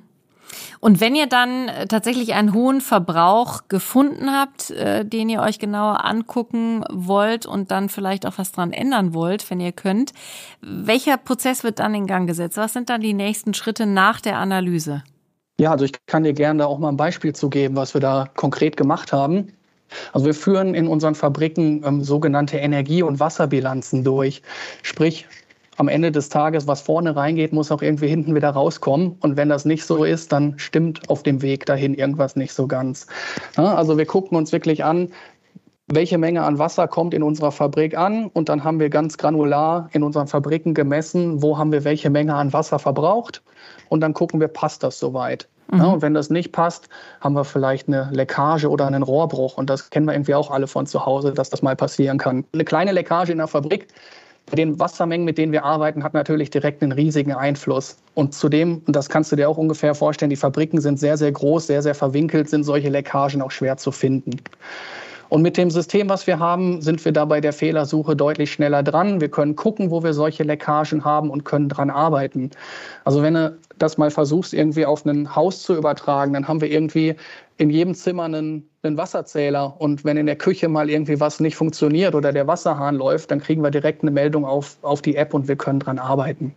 Und 0.79 0.99
wenn 1.01 1.15
ihr 1.15 1.27
dann 1.27 1.67
äh, 1.67 1.87
tatsächlich 1.87 2.33
einen 2.33 2.53
hohen 2.53 2.81
Verbrauch 2.81 3.63
gefunden 3.67 4.31
habt, 4.31 4.71
äh, 4.71 5.05
den 5.05 5.29
ihr 5.29 5.41
euch 5.41 5.59
genauer 5.59 6.05
angucken 6.05 6.83
wollt 6.91 7.45
und 7.45 7.71
dann 7.71 7.89
vielleicht 7.89 8.25
auch 8.25 8.37
was 8.37 8.51
dran 8.51 8.71
ändern 8.71 9.13
wollt, 9.13 9.49
wenn 9.49 9.59
ihr 9.59 9.71
könnt, 9.71 10.13
welcher 10.61 11.17
Prozess 11.17 11.63
wird 11.63 11.79
dann 11.79 11.93
in 11.93 12.07
Gang 12.07 12.27
gesetzt? 12.27 12.57
Was 12.57 12.73
sind 12.73 12.89
dann 12.89 13.01
die 13.01 13.13
nächsten 13.13 13.53
Schritte 13.53 13.85
nach 13.85 14.21
der 14.21 14.37
Analyse? 14.37 15.03
Ja, 15.59 15.71
also 15.71 15.85
ich 15.85 15.91
kann 16.05 16.23
dir 16.23 16.33
gerne 16.33 16.59
da 16.59 16.65
auch 16.65 16.79
mal 16.79 16.89
ein 16.89 16.97
Beispiel 16.97 17.33
zu 17.33 17.49
geben, 17.49 17.75
was 17.75 17.93
wir 17.93 18.01
da 18.01 18.27
konkret 18.35 18.77
gemacht 18.77 19.11
haben. 19.11 19.53
Also 20.13 20.25
wir 20.25 20.33
führen 20.33 20.75
in 20.75 20.87
unseren 20.87 21.15
Fabriken 21.15 21.83
ähm, 21.83 22.03
sogenannte 22.03 22.57
Energie- 22.57 23.03
und 23.03 23.19
Wasserbilanzen 23.19 24.03
durch. 24.03 24.41
Sprich, 24.83 25.25
am 25.79 25.87
Ende 25.87 26.11
des 26.11 26.27
Tages, 26.27 26.67
was 26.67 26.81
vorne 26.81 27.15
reingeht, 27.15 27.53
muss 27.53 27.71
auch 27.71 27.81
irgendwie 27.81 28.09
hinten 28.09 28.35
wieder 28.35 28.49
rauskommen. 28.49 29.15
Und 29.21 29.37
wenn 29.37 29.47
das 29.47 29.63
nicht 29.63 29.85
so 29.85 30.03
ist, 30.03 30.33
dann 30.33 30.59
stimmt 30.59 31.09
auf 31.09 31.23
dem 31.23 31.41
Weg 31.41 31.65
dahin 31.65 31.93
irgendwas 31.93 32.35
nicht 32.35 32.51
so 32.51 32.67
ganz. 32.67 33.07
Ja, 33.55 33.75
also 33.75 33.97
wir 33.97 34.05
gucken 34.05 34.37
uns 34.37 34.51
wirklich 34.51 34.83
an, 34.83 35.09
welche 35.87 36.17
Menge 36.17 36.43
an 36.43 36.59
Wasser 36.59 36.89
kommt 36.89 37.13
in 37.13 37.23
unserer 37.23 37.53
Fabrik 37.53 37.97
an 37.97 38.27
und 38.27 38.49
dann 38.49 38.65
haben 38.65 38.81
wir 38.81 38.89
ganz 38.89 39.17
granular 39.17 39.89
in 39.93 40.03
unseren 40.03 40.27
Fabriken 40.27 40.73
gemessen, 40.73 41.41
wo 41.41 41.57
haben 41.57 41.71
wir 41.71 41.85
welche 41.85 42.09
Menge 42.09 42.35
an 42.35 42.51
Wasser 42.51 42.77
verbraucht 42.77 43.41
und 43.87 44.01
dann 44.01 44.13
gucken 44.13 44.41
wir, 44.41 44.49
passt 44.49 44.83
das 44.83 44.99
soweit. 44.99 45.47
Mhm. 45.71 45.79
Ja, 45.79 45.85
und 45.85 46.01
wenn 46.01 46.13
das 46.13 46.29
nicht 46.29 46.51
passt, 46.51 46.89
haben 47.21 47.35
wir 47.35 47.45
vielleicht 47.45 47.87
eine 47.87 48.09
Leckage 48.11 48.69
oder 48.69 48.85
einen 48.85 49.01
Rohrbruch 49.01 49.57
und 49.57 49.69
das 49.69 49.89
kennen 49.89 50.05
wir 50.07 50.13
irgendwie 50.13 50.35
auch 50.35 50.51
alle 50.51 50.67
von 50.67 50.85
zu 50.85 51.05
Hause, 51.05 51.31
dass 51.31 51.49
das 51.49 51.61
mal 51.61 51.77
passieren 51.77 52.17
kann. 52.17 52.43
Eine 52.53 52.65
kleine 52.65 52.91
Leckage 52.91 53.31
in 53.31 53.37
der 53.37 53.47
Fabrik 53.47 53.87
den 54.55 54.79
Wassermengen, 54.79 55.25
mit 55.25 55.37
denen 55.37 55.51
wir 55.51 55.63
arbeiten, 55.63 56.03
hat 56.03 56.13
natürlich 56.13 56.49
direkt 56.49 56.81
einen 56.81 56.91
riesigen 56.91 57.33
Einfluss. 57.33 57.97
Und 58.15 58.33
zudem, 58.33 58.81
und 58.85 58.95
das 58.95 59.09
kannst 59.09 59.31
du 59.31 59.35
dir 59.35 59.49
auch 59.49 59.57
ungefähr 59.57 59.95
vorstellen, 59.95 60.29
die 60.29 60.35
Fabriken 60.35 60.81
sind 60.81 60.99
sehr, 60.99 61.17
sehr 61.17 61.31
groß, 61.31 61.67
sehr, 61.67 61.81
sehr 61.81 61.95
verwinkelt, 61.95 62.49
sind 62.49 62.63
solche 62.63 62.89
Leckagen 62.89 63.41
auch 63.41 63.51
schwer 63.51 63.77
zu 63.77 63.91
finden. 63.91 64.41
Und 65.29 65.43
mit 65.43 65.57
dem 65.57 65.69
System, 65.69 66.09
was 66.09 66.25
wir 66.25 66.39
haben, 66.39 66.81
sind 66.81 67.05
wir 67.05 67.11
da 67.11 67.23
bei 67.23 67.39
der 67.39 67.53
Fehlersuche 67.53 68.15
deutlich 68.15 68.51
schneller 68.51 68.81
dran. 68.81 69.21
Wir 69.21 69.29
können 69.29 69.55
gucken, 69.55 69.91
wo 69.91 70.03
wir 70.03 70.13
solche 70.13 70.43
Leckagen 70.43 71.05
haben 71.05 71.29
und 71.29 71.45
können 71.45 71.69
dran 71.69 71.91
arbeiten. 71.91 72.49
Also 73.05 73.21
wenn 73.21 73.35
du 73.35 73.57
das 73.77 73.99
mal 73.99 74.09
versuchst, 74.09 74.53
irgendwie 74.53 74.87
auf 74.87 75.05
ein 75.05 75.35
Haus 75.35 75.61
zu 75.61 75.75
übertragen, 75.75 76.33
dann 76.33 76.47
haben 76.47 76.61
wir 76.61 76.71
irgendwie 76.71 77.15
in 77.57 77.69
jedem 77.69 77.93
Zimmer 77.93 78.23
einen, 78.23 78.68
einen 78.83 78.97
Wasserzähler. 78.97 79.75
Und 79.79 80.05
wenn 80.05 80.17
in 80.17 80.25
der 80.25 80.37
Küche 80.37 80.69
mal 80.69 80.89
irgendwie 80.89 81.19
was 81.19 81.39
nicht 81.39 81.55
funktioniert 81.55 82.15
oder 82.15 82.31
der 82.31 82.47
Wasserhahn 82.47 82.95
läuft, 82.95 83.31
dann 83.31 83.39
kriegen 83.39 83.61
wir 83.61 83.71
direkt 83.71 84.01
eine 84.01 84.11
Meldung 84.11 84.45
auf, 84.45 84.77
auf 84.81 85.01
die 85.01 85.15
App 85.15 85.33
und 85.33 85.47
wir 85.47 85.55
können 85.55 85.79
dran 85.79 85.99
arbeiten. 85.99 86.53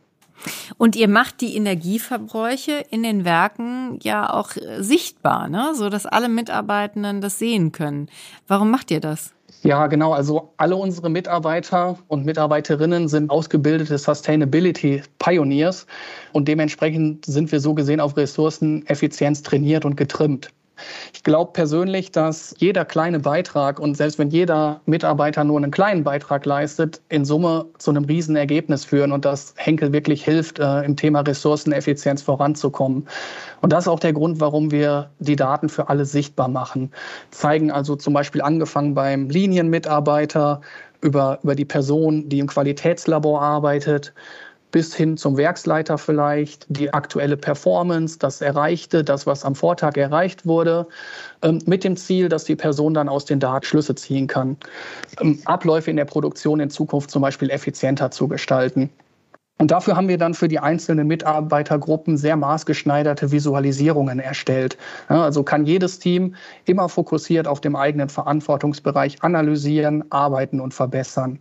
Und 0.76 0.96
ihr 0.96 1.08
macht 1.08 1.40
die 1.40 1.56
Energieverbräuche 1.56 2.84
in 2.90 3.02
den 3.02 3.24
Werken 3.24 3.98
ja 4.02 4.32
auch 4.32 4.50
sichtbar, 4.78 5.48
ne? 5.48 5.72
so 5.74 5.88
dass 5.88 6.06
alle 6.06 6.28
Mitarbeitenden 6.28 7.20
das 7.20 7.38
sehen 7.38 7.70
können. 7.70 8.08
Warum 8.48 8.70
macht 8.70 8.90
ihr 8.90 9.00
das? 9.00 9.32
Ja, 9.62 9.86
genau. 9.86 10.12
Also 10.12 10.52
alle 10.56 10.74
unsere 10.74 11.08
Mitarbeiter 11.08 11.96
und 12.08 12.24
Mitarbeiterinnen 12.24 13.06
sind 13.06 13.30
ausgebildete 13.30 13.96
Sustainability 13.96 15.02
Pioneers 15.20 15.86
und 16.32 16.48
dementsprechend 16.48 17.24
sind 17.26 17.52
wir 17.52 17.60
so 17.60 17.74
gesehen 17.74 18.00
auf 18.00 18.16
Ressourceneffizienz 18.16 19.42
trainiert 19.42 19.84
und 19.84 19.96
getrimmt. 19.96 20.50
Ich 21.12 21.22
glaube 21.22 21.52
persönlich, 21.52 22.10
dass 22.10 22.54
jeder 22.58 22.84
kleine 22.84 23.20
Beitrag 23.20 23.78
und 23.78 23.96
selbst 23.96 24.18
wenn 24.18 24.30
jeder 24.30 24.80
Mitarbeiter 24.86 25.44
nur 25.44 25.58
einen 25.58 25.70
kleinen 25.70 26.04
Beitrag 26.04 26.44
leistet, 26.46 27.00
in 27.08 27.24
Summe 27.24 27.66
zu 27.78 27.90
einem 27.90 28.04
Riesenergebnis 28.04 28.84
führen 28.84 29.12
und 29.12 29.24
dass 29.24 29.54
Henkel 29.56 29.92
wirklich 29.92 30.24
hilft, 30.24 30.58
äh, 30.58 30.82
im 30.82 30.96
Thema 30.96 31.20
Ressourceneffizienz 31.20 32.22
voranzukommen. 32.22 33.06
Und 33.60 33.72
das 33.72 33.84
ist 33.84 33.88
auch 33.88 34.00
der 34.00 34.12
Grund, 34.12 34.40
warum 34.40 34.70
wir 34.70 35.10
die 35.18 35.36
Daten 35.36 35.68
für 35.68 35.88
alle 35.88 36.04
sichtbar 36.04 36.48
machen. 36.48 36.90
Zeigen 37.30 37.70
also 37.70 37.96
zum 37.96 38.14
Beispiel 38.14 38.42
angefangen 38.42 38.94
beim 38.94 39.28
Linienmitarbeiter 39.28 40.60
über, 41.02 41.38
über 41.42 41.54
die 41.54 41.64
Person, 41.64 42.28
die 42.28 42.38
im 42.38 42.46
Qualitätslabor 42.46 43.42
arbeitet, 43.42 44.14
bis 44.72 44.94
hin 44.94 45.16
zum 45.16 45.36
Werksleiter 45.36 45.98
vielleicht, 45.98 46.66
die 46.68 46.92
aktuelle 46.92 47.36
Performance, 47.36 48.18
das 48.18 48.40
Erreichte, 48.40 49.04
das, 49.04 49.26
was 49.26 49.44
am 49.44 49.54
Vortag 49.54 49.96
erreicht 49.96 50.44
wurde, 50.46 50.88
ähm, 51.42 51.60
mit 51.66 51.84
dem 51.84 51.96
Ziel, 51.96 52.28
dass 52.28 52.44
die 52.44 52.56
Person 52.56 52.94
dann 52.94 53.08
aus 53.08 53.24
den 53.24 53.38
Daten 53.38 53.64
Schlüsse 53.64 53.94
ziehen 53.94 54.26
kann. 54.26 54.56
Ähm, 55.20 55.38
Abläufe 55.44 55.90
in 55.90 55.96
der 55.96 56.06
Produktion 56.06 56.58
in 56.58 56.70
Zukunft 56.70 57.10
zum 57.10 57.22
Beispiel 57.22 57.50
effizienter 57.50 58.10
zu 58.10 58.26
gestalten. 58.26 58.90
Und 59.58 59.70
dafür 59.70 59.94
haben 59.94 60.08
wir 60.08 60.18
dann 60.18 60.34
für 60.34 60.48
die 60.48 60.58
einzelnen 60.58 61.06
Mitarbeitergruppen 61.06 62.16
sehr 62.16 62.34
maßgeschneiderte 62.36 63.30
Visualisierungen 63.30 64.18
erstellt. 64.18 64.76
also 65.06 65.44
kann 65.44 65.66
jedes 65.66 66.00
Team 66.00 66.34
immer 66.64 66.88
fokussiert 66.88 67.46
auf 67.46 67.60
dem 67.60 67.76
eigenen 67.76 68.08
Verantwortungsbereich 68.08 69.22
analysieren, 69.22 70.10
arbeiten 70.10 70.58
und 70.58 70.74
verbessern. 70.74 71.38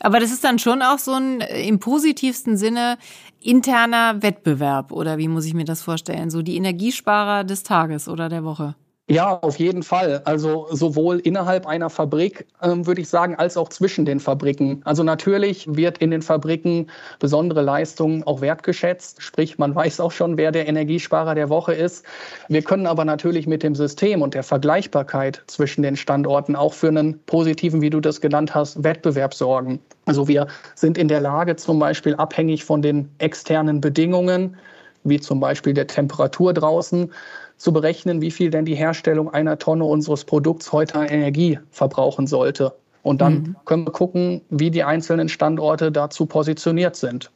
Aber 0.00 0.20
das 0.20 0.32
ist 0.32 0.44
dann 0.44 0.58
schon 0.58 0.82
auch 0.82 0.98
so 0.98 1.12
ein 1.12 1.40
äh, 1.40 1.66
im 1.66 1.78
positivsten 1.78 2.56
Sinne 2.56 2.98
interner 3.40 4.22
Wettbewerb 4.22 4.90
oder 4.92 5.18
wie 5.18 5.28
muss 5.28 5.44
ich 5.44 5.54
mir 5.54 5.64
das 5.64 5.82
vorstellen? 5.82 6.30
So 6.30 6.42
die 6.42 6.56
Energiesparer 6.56 7.44
des 7.44 7.62
Tages 7.62 8.08
oder 8.08 8.28
der 8.28 8.44
Woche. 8.44 8.74
Ja, 9.06 9.38
auf 9.42 9.58
jeden 9.58 9.82
Fall. 9.82 10.22
Also 10.24 10.66
sowohl 10.70 11.18
innerhalb 11.18 11.66
einer 11.66 11.90
Fabrik, 11.90 12.46
ähm, 12.62 12.86
würde 12.86 13.02
ich 13.02 13.08
sagen, 13.10 13.34
als 13.34 13.58
auch 13.58 13.68
zwischen 13.68 14.06
den 14.06 14.18
Fabriken. 14.18 14.80
Also 14.86 15.02
natürlich 15.02 15.66
wird 15.76 15.98
in 15.98 16.10
den 16.10 16.22
Fabriken 16.22 16.90
besondere 17.18 17.60
Leistungen 17.60 18.24
auch 18.24 18.40
wertgeschätzt. 18.40 19.20
Sprich, 19.22 19.58
man 19.58 19.74
weiß 19.74 20.00
auch 20.00 20.10
schon, 20.10 20.38
wer 20.38 20.52
der 20.52 20.66
Energiesparer 20.68 21.34
der 21.34 21.50
Woche 21.50 21.74
ist. 21.74 22.06
Wir 22.48 22.62
können 22.62 22.86
aber 22.86 23.04
natürlich 23.04 23.46
mit 23.46 23.62
dem 23.62 23.74
System 23.74 24.22
und 24.22 24.32
der 24.32 24.42
Vergleichbarkeit 24.42 25.42
zwischen 25.48 25.82
den 25.82 25.96
Standorten 25.96 26.56
auch 26.56 26.72
für 26.72 26.88
einen 26.88 27.18
positiven, 27.26 27.82
wie 27.82 27.90
du 27.90 28.00
das 28.00 28.22
genannt 28.22 28.54
hast, 28.54 28.84
Wettbewerb 28.84 29.34
sorgen. 29.34 29.80
Also 30.06 30.28
wir 30.28 30.46
sind 30.76 30.96
in 30.96 31.08
der 31.08 31.20
Lage, 31.20 31.56
zum 31.56 31.78
Beispiel 31.78 32.14
abhängig 32.14 32.64
von 32.64 32.80
den 32.80 33.10
externen 33.18 33.82
Bedingungen, 33.82 34.56
wie 35.04 35.20
zum 35.20 35.40
Beispiel 35.40 35.74
der 35.74 35.86
Temperatur 35.86 36.54
draußen, 36.54 37.12
zu 37.56 37.72
berechnen, 37.72 38.20
wie 38.20 38.30
viel 38.30 38.50
denn 38.50 38.64
die 38.64 38.74
Herstellung 38.74 39.32
einer 39.32 39.58
Tonne 39.58 39.84
unseres 39.84 40.24
Produkts 40.24 40.72
heute 40.72 40.96
an 40.96 41.06
Energie 41.06 41.58
verbrauchen 41.70 42.26
sollte. 42.26 42.74
Und 43.02 43.20
dann 43.20 43.34
mhm. 43.34 43.56
können 43.64 43.86
wir 43.86 43.92
gucken, 43.92 44.40
wie 44.50 44.70
die 44.70 44.82
einzelnen 44.82 45.28
Standorte 45.28 45.92
dazu 45.92 46.26
positioniert 46.26 46.96
sind. 46.96 47.30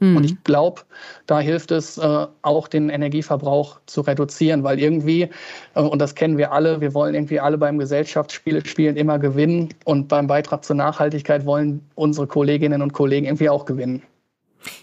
Mhm. 0.00 0.16
Und 0.16 0.24
ich 0.24 0.44
glaube, 0.44 0.82
da 1.26 1.40
hilft 1.40 1.72
es 1.72 1.98
äh, 1.98 2.26
auch, 2.42 2.68
den 2.68 2.88
Energieverbrauch 2.88 3.80
zu 3.86 4.02
reduzieren, 4.02 4.62
weil 4.62 4.78
irgendwie, 4.78 5.28
äh, 5.74 5.80
und 5.80 5.98
das 5.98 6.14
kennen 6.14 6.38
wir 6.38 6.52
alle, 6.52 6.80
wir 6.80 6.94
wollen 6.94 7.14
irgendwie 7.14 7.40
alle 7.40 7.58
beim 7.58 7.78
Gesellschaftsspiel 7.78 8.64
spielen 8.64 8.96
immer 8.96 9.18
gewinnen 9.18 9.70
und 9.84 10.08
beim 10.08 10.28
Beitrag 10.28 10.64
zur 10.64 10.76
Nachhaltigkeit 10.76 11.46
wollen 11.46 11.84
unsere 11.96 12.28
Kolleginnen 12.28 12.80
und 12.80 12.92
Kollegen 12.92 13.26
irgendwie 13.26 13.48
auch 13.48 13.64
gewinnen. 13.64 14.02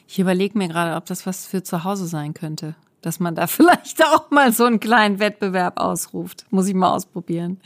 Ich 0.07 0.19
überlege 0.19 0.57
mir 0.57 0.67
gerade, 0.67 0.95
ob 0.95 1.05
das 1.05 1.25
was 1.25 1.45
für 1.45 1.63
zu 1.63 1.83
Hause 1.83 2.07
sein 2.07 2.33
könnte 2.33 2.75
dass 3.05 3.19
man 3.19 3.35
da 3.35 3.47
vielleicht 3.47 4.03
auch 4.05 4.31
mal 4.31 4.51
so 4.51 4.65
einen 4.65 4.79
kleinen 4.79 5.19
Wettbewerb 5.19 5.79
ausruft. 5.79 6.45
Muss 6.49 6.67
ich 6.67 6.73
mal 6.73 6.91
ausprobieren. 6.91 7.59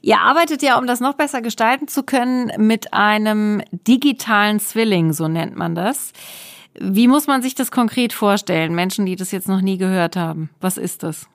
Ihr 0.00 0.20
arbeitet 0.20 0.62
ja, 0.62 0.78
um 0.78 0.86
das 0.86 1.00
noch 1.00 1.14
besser 1.14 1.42
gestalten 1.42 1.88
zu 1.88 2.02
können, 2.02 2.52
mit 2.58 2.94
einem 2.94 3.62
digitalen 3.70 4.60
Zwilling, 4.60 5.12
so 5.12 5.28
nennt 5.28 5.56
man 5.56 5.74
das. 5.74 6.12
Wie 6.80 7.08
muss 7.08 7.26
man 7.26 7.42
sich 7.42 7.54
das 7.54 7.70
konkret 7.70 8.12
vorstellen? 8.12 8.74
Menschen, 8.74 9.06
die 9.06 9.16
das 9.16 9.32
jetzt 9.32 9.48
noch 9.48 9.60
nie 9.60 9.78
gehört 9.78 10.16
haben. 10.16 10.50
Was 10.60 10.78
ist 10.78 11.02
das? 11.02 11.26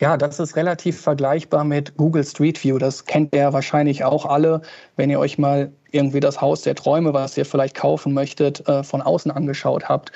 Ja, 0.00 0.16
das 0.16 0.38
ist 0.38 0.54
relativ 0.54 1.00
vergleichbar 1.00 1.64
mit 1.64 1.96
Google 1.96 2.22
Street 2.22 2.62
View. 2.62 2.78
Das 2.78 3.04
kennt 3.04 3.34
ihr 3.34 3.52
wahrscheinlich 3.52 4.04
auch 4.04 4.26
alle, 4.26 4.62
wenn 4.94 5.10
ihr 5.10 5.18
euch 5.18 5.38
mal 5.38 5.72
irgendwie 5.90 6.20
das 6.20 6.40
Haus 6.40 6.62
der 6.62 6.76
Träume, 6.76 7.14
was 7.14 7.36
ihr 7.36 7.44
vielleicht 7.44 7.74
kaufen 7.74 8.14
möchtet, 8.14 8.66
äh, 8.68 8.84
von 8.84 9.02
außen 9.02 9.32
angeschaut 9.32 9.88
habt. 9.88 10.12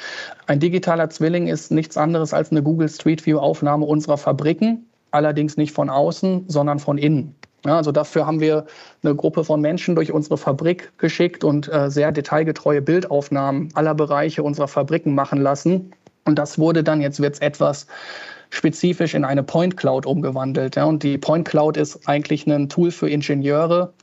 Ein 0.47 0.61
digitaler 0.61 1.11
Zwilling 1.11 1.49
ist 1.49 1.73
nichts 1.73 1.97
anderes 1.97 2.33
als 2.33 2.53
eine 2.53 2.63
Google 2.63 2.89
Street 2.89 3.27
View 3.27 3.39
Aufnahme 3.41 3.85
unserer 3.85 4.19
Fabriken, 4.19 4.87
allerdings 5.11 5.57
nicht 5.57 5.73
von 5.73 5.91
außen, 5.91 6.45
sondern 6.47 6.79
von 6.79 6.97
innen. 6.97 7.35
Ja, 7.67 7.77
also 7.77 7.91
dafür 7.91 8.25
haben 8.25 8.39
wir 8.39 8.67
eine 9.03 9.17
Gruppe 9.17 9.43
von 9.43 9.61
Menschen 9.61 9.97
durch 9.97 10.13
unsere 10.13 10.37
Fabrik 10.37 10.93
geschickt 10.99 11.43
und 11.43 11.73
äh, 11.73 11.91
sehr 11.91 12.13
detailgetreue 12.13 12.83
Bildaufnahmen 12.83 13.69
aller 13.75 13.97
Bereiche 13.97 14.45
unserer 14.45 14.69
Fabriken 14.69 15.15
machen 15.17 15.41
lassen. 15.41 15.93
Und 16.25 16.39
das 16.39 16.57
wurde 16.59 16.85
dann, 16.85 17.01
jetzt 17.01 17.21
wird 17.21 17.35
es 17.35 17.41
etwas 17.41 17.89
spezifisch 18.53 19.15
in 19.15 19.25
eine 19.25 19.43
Point 19.43 19.79
Cloud 19.79 20.05
umgewandelt. 20.05 20.77
Ja. 20.77 20.85
Und 20.85 21.03
die 21.03 21.17
Point 21.17 21.49
Cloud 21.49 21.79
ist 21.79 22.07
eigentlich 22.07 22.47
ein 22.47 22.69
Tool 22.69 22.91
für 22.91 23.09
Ingenieure, 23.09 23.95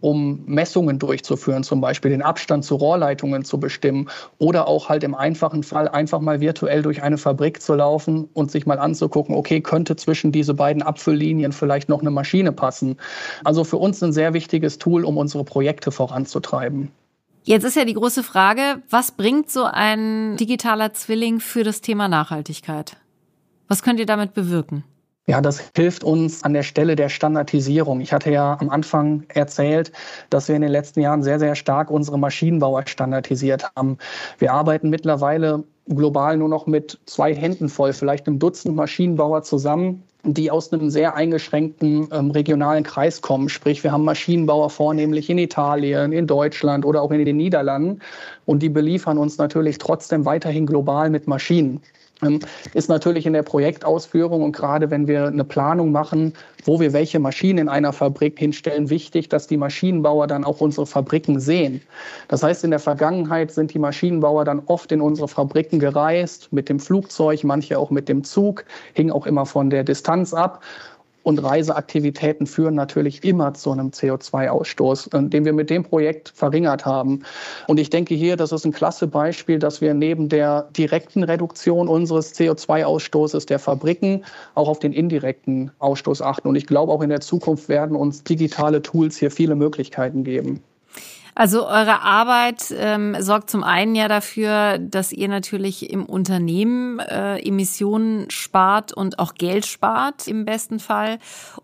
um 0.00 0.42
Messungen 0.44 0.98
durchzuführen, 0.98 1.62
zum 1.62 1.80
Beispiel 1.80 2.10
den 2.10 2.20
Abstand 2.20 2.64
zu 2.64 2.74
Rohrleitungen 2.74 3.44
zu 3.44 3.60
bestimmen 3.60 4.08
oder 4.38 4.66
auch 4.66 4.88
halt 4.88 5.04
im 5.04 5.14
einfachen 5.14 5.62
Fall 5.62 5.88
einfach 5.88 6.20
mal 6.20 6.40
virtuell 6.40 6.82
durch 6.82 7.02
eine 7.02 7.16
Fabrik 7.16 7.62
zu 7.62 7.74
laufen 7.74 8.28
und 8.34 8.50
sich 8.50 8.66
mal 8.66 8.80
anzugucken, 8.80 9.36
okay, 9.36 9.60
könnte 9.60 9.94
zwischen 9.94 10.32
diese 10.32 10.54
beiden 10.54 10.82
Abfülllinien 10.82 11.52
vielleicht 11.52 11.88
noch 11.88 12.00
eine 12.00 12.10
Maschine 12.10 12.50
passen. 12.50 12.96
Also 13.44 13.62
für 13.62 13.76
uns 13.76 14.02
ein 14.02 14.12
sehr 14.12 14.34
wichtiges 14.34 14.78
Tool, 14.78 15.04
um 15.04 15.16
unsere 15.16 15.44
Projekte 15.44 15.92
voranzutreiben. 15.92 16.90
Jetzt 17.44 17.64
ist 17.64 17.76
ja 17.76 17.84
die 17.84 17.94
große 17.94 18.24
Frage, 18.24 18.82
was 18.90 19.12
bringt 19.12 19.48
so 19.48 19.64
ein 19.64 20.36
digitaler 20.36 20.92
Zwilling 20.92 21.38
für 21.38 21.62
das 21.62 21.80
Thema 21.80 22.08
Nachhaltigkeit? 22.08 22.96
Was 23.72 23.82
könnt 23.82 23.98
ihr 23.98 24.04
damit 24.04 24.34
bewirken? 24.34 24.84
Ja, 25.26 25.40
das 25.40 25.70
hilft 25.74 26.04
uns 26.04 26.44
an 26.44 26.52
der 26.52 26.62
Stelle 26.62 26.94
der 26.94 27.08
Standardisierung. 27.08 28.02
Ich 28.02 28.12
hatte 28.12 28.30
ja 28.30 28.58
am 28.60 28.68
Anfang 28.68 29.24
erzählt, 29.28 29.92
dass 30.28 30.48
wir 30.48 30.56
in 30.56 30.60
den 30.60 30.70
letzten 30.70 31.00
Jahren 31.00 31.22
sehr, 31.22 31.38
sehr 31.38 31.54
stark 31.54 31.90
unsere 31.90 32.18
Maschinenbauer 32.18 32.86
standardisiert 32.86 33.64
haben. 33.74 33.96
Wir 34.36 34.52
arbeiten 34.52 34.90
mittlerweile 34.90 35.64
global 35.88 36.36
nur 36.36 36.50
noch 36.50 36.66
mit 36.66 36.98
zwei 37.06 37.34
Händen 37.34 37.70
voll, 37.70 37.94
vielleicht 37.94 38.26
einem 38.26 38.38
Dutzend 38.38 38.76
Maschinenbauer 38.76 39.42
zusammen, 39.42 40.02
die 40.22 40.50
aus 40.50 40.70
einem 40.70 40.90
sehr 40.90 41.14
eingeschränkten 41.14 42.08
ähm, 42.12 42.30
regionalen 42.30 42.84
Kreis 42.84 43.22
kommen. 43.22 43.48
Sprich, 43.48 43.82
wir 43.82 43.92
haben 43.92 44.04
Maschinenbauer 44.04 44.68
vornehmlich 44.68 45.30
in 45.30 45.38
Italien, 45.38 46.12
in 46.12 46.26
Deutschland 46.26 46.84
oder 46.84 47.00
auch 47.00 47.10
in 47.10 47.24
den 47.24 47.38
Niederlanden 47.38 48.02
und 48.44 48.62
die 48.62 48.68
beliefern 48.68 49.16
uns 49.16 49.38
natürlich 49.38 49.78
trotzdem 49.78 50.26
weiterhin 50.26 50.66
global 50.66 51.08
mit 51.08 51.26
Maschinen. 51.26 51.80
Ähm, 52.22 52.40
ist 52.74 52.88
natürlich 52.88 53.26
in 53.26 53.32
der 53.32 53.42
Projektausführung 53.42 54.42
und 54.42 54.52
gerade 54.52 54.90
wenn 54.90 55.06
wir 55.06 55.26
eine 55.26 55.44
Planung 55.44 55.92
machen, 55.92 56.32
wo 56.64 56.78
wir 56.80 56.92
welche 56.92 57.18
Maschinen 57.18 57.58
in 57.58 57.68
einer 57.68 57.92
Fabrik 57.92 58.38
hinstellen, 58.38 58.88
wichtig, 58.88 59.28
dass 59.28 59.46
die 59.46 59.56
Maschinenbauer 59.56 60.26
dann 60.26 60.44
auch 60.44 60.60
unsere 60.60 60.86
Fabriken 60.86 61.40
sehen. 61.40 61.80
Das 62.28 62.42
heißt, 62.42 62.64
in 62.64 62.70
der 62.70 62.78
Vergangenheit 62.78 63.50
sind 63.50 63.74
die 63.74 63.78
Maschinenbauer 63.78 64.44
dann 64.44 64.62
oft 64.66 64.92
in 64.92 65.00
unsere 65.00 65.28
Fabriken 65.28 65.78
gereist, 65.78 66.52
mit 66.52 66.68
dem 66.68 66.78
Flugzeug, 66.78 67.42
manche 67.44 67.78
auch 67.78 67.90
mit 67.90 68.08
dem 68.08 68.22
Zug, 68.24 68.64
hing 68.94 69.10
auch 69.10 69.26
immer 69.26 69.46
von 69.46 69.70
der 69.70 69.84
Distanz 69.84 70.32
ab. 70.32 70.62
Und 71.22 71.38
Reiseaktivitäten 71.38 72.46
führen 72.46 72.74
natürlich 72.74 73.24
immer 73.24 73.54
zu 73.54 73.70
einem 73.70 73.88
CO2-Ausstoß, 73.88 75.16
äh, 75.16 75.28
den 75.28 75.44
wir 75.44 75.52
mit 75.52 75.70
dem 75.70 75.84
Projekt 75.84 76.32
verringert 76.34 76.84
haben. 76.84 77.22
Und 77.68 77.78
ich 77.78 77.90
denke 77.90 78.14
hier, 78.14 78.36
das 78.36 78.52
ist 78.52 78.64
ein 78.64 78.72
klasse 78.72 79.06
Beispiel, 79.06 79.58
dass 79.58 79.80
wir 79.80 79.94
neben 79.94 80.28
der 80.28 80.68
direkten 80.76 81.22
Reduktion 81.22 81.88
unseres 81.88 82.34
CO2-Ausstoßes 82.34 83.46
der 83.46 83.58
Fabriken 83.58 84.24
auch 84.54 84.68
auf 84.68 84.78
den 84.78 84.92
indirekten 84.92 85.70
Ausstoß 85.78 86.22
achten. 86.22 86.48
Und 86.48 86.56
ich 86.56 86.66
glaube, 86.66 86.92
auch 86.92 87.02
in 87.02 87.10
der 87.10 87.20
Zukunft 87.20 87.68
werden 87.68 87.96
uns 87.96 88.24
digitale 88.24 88.82
Tools 88.82 89.16
hier 89.16 89.30
viele 89.30 89.54
Möglichkeiten 89.54 90.24
geben. 90.24 90.62
Also 91.34 91.66
eure 91.66 92.02
Arbeit 92.02 92.74
ähm, 92.76 93.16
sorgt 93.20 93.48
zum 93.48 93.64
einen 93.64 93.94
ja 93.94 94.06
dafür, 94.06 94.78
dass 94.78 95.12
ihr 95.12 95.28
natürlich 95.28 95.90
im 95.90 96.04
Unternehmen 96.04 96.98
äh, 96.98 97.38
Emissionen 97.38 98.30
spart 98.30 98.92
und 98.92 99.18
auch 99.18 99.34
Geld 99.34 99.64
spart 99.64 100.28
im 100.28 100.44
besten 100.44 100.78
Fall. 100.78 101.18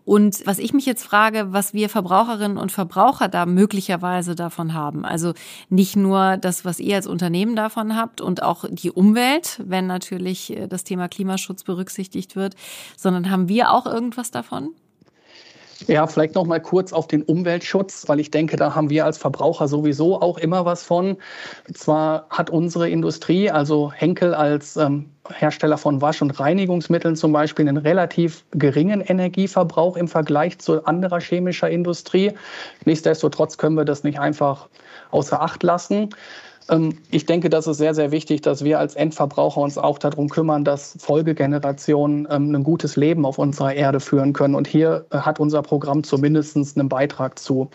Und 0.05 0.45
was 0.45 0.57
ich 0.57 0.73
mich 0.73 0.87
jetzt 0.87 1.03
frage, 1.03 1.53
was 1.53 1.73
wir 1.73 1.89
Verbraucherinnen 1.89 2.57
und 2.57 2.71
Verbraucher 2.71 3.27
da 3.27 3.45
möglicherweise 3.45 4.33
davon 4.33 4.73
haben. 4.73 5.05
Also 5.05 5.33
nicht 5.69 5.95
nur 5.95 6.37
das, 6.37 6.65
was 6.65 6.79
ihr 6.79 6.95
als 6.95 7.05
Unternehmen 7.05 7.55
davon 7.55 7.95
habt 7.95 8.21
und 8.21 8.41
auch 8.41 8.65
die 8.67 8.91
Umwelt, 8.91 9.61
wenn 9.63 9.85
natürlich 9.85 10.55
äh, 10.57 10.67
das 10.67 10.83
Thema 10.83 11.07
Klimaschutz 11.07 11.63
berücksichtigt 11.63 12.35
wird, 12.35 12.55
sondern 12.97 13.29
haben 13.29 13.47
wir 13.49 13.71
auch 13.71 13.85
irgendwas 13.85 14.31
davon? 14.31 14.69
Ja, 15.87 16.07
vielleicht 16.07 16.35
noch 16.35 16.45
mal 16.45 16.59
kurz 16.59 16.93
auf 16.93 17.07
den 17.07 17.23
Umweltschutz, 17.23 18.07
weil 18.07 18.19
ich 18.19 18.31
denke, 18.31 18.57
da 18.57 18.75
haben 18.75 18.89
wir 18.89 19.05
als 19.05 19.17
Verbraucher 19.17 19.67
sowieso 19.67 20.21
auch 20.21 20.37
immer 20.37 20.65
was 20.65 20.83
von. 20.83 21.17
Zwar 21.73 22.27
hat 22.29 22.49
unsere 22.49 22.89
Industrie, 22.89 23.49
also 23.49 23.91
Henkel 23.91 24.33
als 24.33 24.77
ähm, 24.77 25.09
Hersteller 25.31 25.77
von 25.77 26.01
Wasch- 26.01 26.21
und 26.21 26.39
Reinigungsmitteln 26.39 27.15
zum 27.15 27.31
Beispiel, 27.31 27.67
einen 27.67 27.77
relativ 27.77 28.43
geringen 28.51 29.01
Energieverbrauch 29.01 29.95
im 29.95 30.07
Vergleich 30.07 30.59
zu 30.59 30.85
anderer 30.85 31.19
chemischer 31.19 31.69
Industrie. 31.69 32.33
Nichtsdestotrotz 32.85 33.57
können 33.57 33.75
wir 33.75 33.85
das 33.85 34.03
nicht 34.03 34.19
einfach 34.19 34.67
außer 35.11 35.41
Acht 35.41 35.63
lassen. 35.63 36.09
Ähm, 36.69 36.97
ich 37.11 37.25
denke, 37.25 37.49
das 37.49 37.67
ist 37.67 37.77
sehr, 37.77 37.93
sehr 37.93 38.11
wichtig, 38.11 38.41
dass 38.41 38.63
wir 38.63 38.79
als 38.79 38.95
Endverbraucher 38.95 39.61
uns 39.61 39.77
auch 39.77 39.97
darum 39.97 40.29
kümmern, 40.29 40.63
dass 40.63 40.95
Folgegenerationen 40.99 42.27
ähm, 42.29 42.55
ein 42.55 42.63
gutes 42.63 42.95
Leben 42.95 43.25
auf 43.25 43.37
unserer 43.37 43.73
Erde 43.73 43.99
führen 43.99 44.33
können. 44.33 44.55
Und 44.55 44.67
hier 44.67 45.05
äh, 45.11 45.17
hat 45.17 45.39
unser 45.39 45.61
Programm 45.61 46.03
zumindest 46.03 46.55
einen 46.57 46.89
Beitrag 46.89 47.39
zu. 47.39 47.69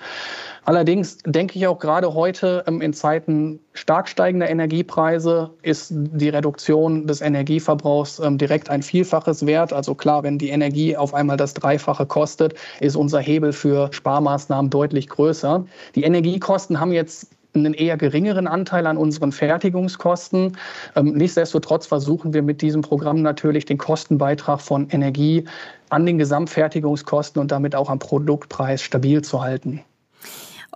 Allerdings 0.64 1.18
denke 1.26 1.58
ich 1.58 1.66
auch 1.66 1.78
gerade 1.78 2.14
heute 2.14 2.64
ähm, 2.66 2.80
in 2.80 2.92
Zeiten 2.92 3.60
stark 3.72 4.08
steigender 4.08 4.48
Energiepreise 4.48 5.50
ist 5.62 5.92
die 5.92 6.28
Reduktion 6.28 7.06
des 7.06 7.20
Energieverbrauchs 7.20 8.22
direkt 8.24 8.70
ein 8.70 8.82
Vielfaches 8.82 9.46
wert. 9.46 9.72
Also 9.72 9.96
klar, 9.96 10.22
wenn 10.22 10.38
die 10.38 10.50
Energie 10.50 10.96
auf 10.96 11.12
einmal 11.12 11.36
das 11.36 11.54
Dreifache 11.54 12.06
kostet, 12.06 12.54
ist 12.78 12.94
unser 12.94 13.18
Hebel 13.18 13.52
für 13.52 13.92
Sparmaßnahmen 13.92 14.70
deutlich 14.70 15.08
größer. 15.08 15.66
Die 15.96 16.04
Energiekosten 16.04 16.78
haben 16.78 16.92
jetzt 16.92 17.26
einen 17.54 17.74
eher 17.74 17.96
geringeren 17.96 18.46
Anteil 18.46 18.86
an 18.86 18.96
unseren 18.96 19.32
Fertigungskosten. 19.32 20.56
Ähm, 20.96 21.12
nichtsdestotrotz 21.14 21.86
versuchen 21.86 22.34
wir 22.34 22.42
mit 22.42 22.62
diesem 22.62 22.82
Programm 22.82 23.22
natürlich 23.22 23.64
den 23.64 23.78
Kostenbeitrag 23.78 24.60
von 24.60 24.88
Energie 24.90 25.44
an 25.88 26.06
den 26.06 26.18
Gesamtfertigungskosten 26.18 27.40
und 27.40 27.50
damit 27.50 27.74
auch 27.74 27.88
am 27.88 27.98
Produktpreis 27.98 28.82
stabil 28.82 29.22
zu 29.22 29.42
halten. 29.42 29.82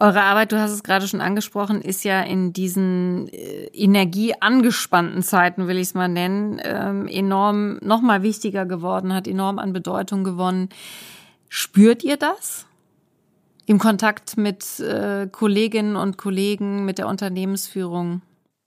Eure 0.00 0.22
Arbeit, 0.22 0.52
du 0.52 0.60
hast 0.60 0.70
es 0.70 0.84
gerade 0.84 1.08
schon 1.08 1.20
angesprochen, 1.20 1.80
ist 1.82 2.04
ja 2.04 2.20
in 2.20 2.52
diesen 2.52 3.26
äh, 3.28 3.64
energieangespannten 3.72 5.24
Zeiten, 5.24 5.66
will 5.66 5.76
ich 5.76 5.88
es 5.88 5.94
mal 5.94 6.06
nennen, 6.06 6.60
ähm, 6.62 7.08
enorm 7.08 7.78
nochmal 7.82 8.22
wichtiger 8.22 8.64
geworden, 8.64 9.12
hat 9.12 9.26
enorm 9.26 9.58
an 9.58 9.72
Bedeutung 9.72 10.22
gewonnen. 10.22 10.68
Spürt 11.48 12.04
ihr 12.04 12.16
das? 12.16 12.67
Im 13.68 13.78
Kontakt 13.78 14.38
mit 14.38 14.80
äh, 14.80 15.26
Kolleginnen 15.30 15.96
und 15.96 16.16
Kollegen, 16.16 16.86
mit 16.86 16.96
der 16.96 17.06
Unternehmensführung? 17.06 18.22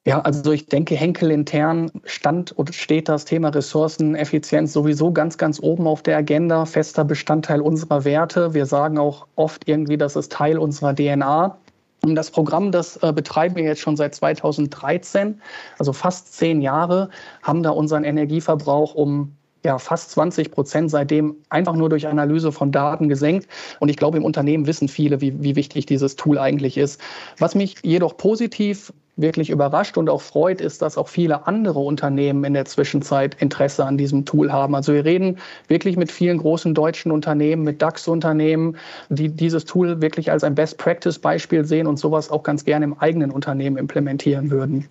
Ja, 0.05 0.22
also 0.22 0.51
ich 0.51 0.67
denke, 0.67 0.93
Henkel 0.93 1.31
intern 1.31 1.89
stand 2.05 2.53
oder 2.60 2.72
steht 2.72 3.10
das 3.10 3.25
Thema 3.25 3.50
Ressourceneffizienz 3.50 4.72
sowieso 4.72 5.12
ganz, 5.12 5.39
ganz 5.39 5.60
oben 5.60 5.88
auf 5.88 6.03
der 6.03 6.17
Agenda, 6.17 6.65
fester 6.67 7.03
Bestandteil 7.03 7.62
unserer 7.62 8.05
Werte. 8.05 8.53
Wir 8.53 8.67
sagen 8.67 9.00
auch 9.00 9.25
oft 9.36 9.67
irgendwie, 9.67 9.98
das 9.98 10.15
ist 10.15 10.31
Teil 10.31 10.60
unserer 10.60 10.93
DNA. 10.93 11.58
Und 12.03 12.13
das 12.13 12.29
Programm, 12.29 12.72
das 12.72 12.98
äh, 12.98 13.12
betreiben 13.12 13.55
wir 13.55 13.63
jetzt 13.63 13.81
schon 13.81 13.98
seit 13.98 14.13
2013, 14.13 15.41
also 15.79 15.93
fast 15.93 16.36
zehn 16.36 16.62
Jahre, 16.62 17.10
haben 17.41 17.63
da 17.63 17.72
unseren 17.72 18.03
Energieverbrauch 18.03 18.93
um 18.93 19.36
ja, 19.63 19.77
fast 19.77 20.12
20 20.12 20.51
Prozent 20.51 20.89
seitdem 20.89 21.36
einfach 21.50 21.75
nur 21.75 21.89
durch 21.89 22.08
Analyse 22.08 22.51
von 22.51 22.72
Daten 22.72 23.10
gesenkt. 23.10 23.48
Und 23.80 23.89
ich 23.89 23.98
glaube, 23.98 24.18
im 24.18 24.25
Unternehmen 24.25 24.65
wissen 24.68 24.88
viele, 24.88 25.22
wie, 25.22 25.41
wie 25.44 25.56
wichtig 25.56 25.86
dieses 25.86 26.15
Tool 26.15 26.38
eigentlich 26.38 26.77
ist. 26.77 27.00
Was 27.38 27.56
mich 27.56 27.75
jedoch 27.84 28.18
positiv 28.18 28.91
wirklich 29.18 29.50
überrascht 29.50 29.98
und 29.98 30.10
auch 30.10 30.22
freut, 30.22 30.62
ist, 30.62 30.82
dass 30.82 30.98
auch 30.98 31.08
viele 31.08 31.46
andere 31.46 31.80
Unternehmen 31.80 32.44
in 32.44 32.53
der 32.53 32.65
Zwischenzeit 32.65 33.36
Interesse 33.39 33.86
an 33.86 33.98
diesem 33.98 34.25
Tool 34.25 34.51
haben. 34.51 34.74
Also 34.74 34.94
wir 34.94 35.06
reden 35.06 35.38
wirklich 35.68 35.98
mit 35.98 36.12
vielen 36.12 36.39
großen 36.39 36.74
deutschen 36.74 37.12
Unternehmen, 37.12 37.63
mit 37.63 37.82
DAX-Unternehmen, 37.82 38.77
die 39.10 39.30
dieses 39.30 39.65
Tool 39.65 40.01
wirklich 40.01 40.32
als 40.32 40.44
ein 40.44 40.56
Best-Practice-Beispiel 40.56 41.65
sehen 41.65 41.88
und 41.88 41.98
sowas 41.98 42.32
auch 42.32 42.44
ganz 42.44 42.65
gerne 42.65 42.86
im 42.86 42.98
eigenen 43.00 43.32
Unternehmen 43.32 43.77
implementieren 43.77 44.50
würden. 44.50 44.88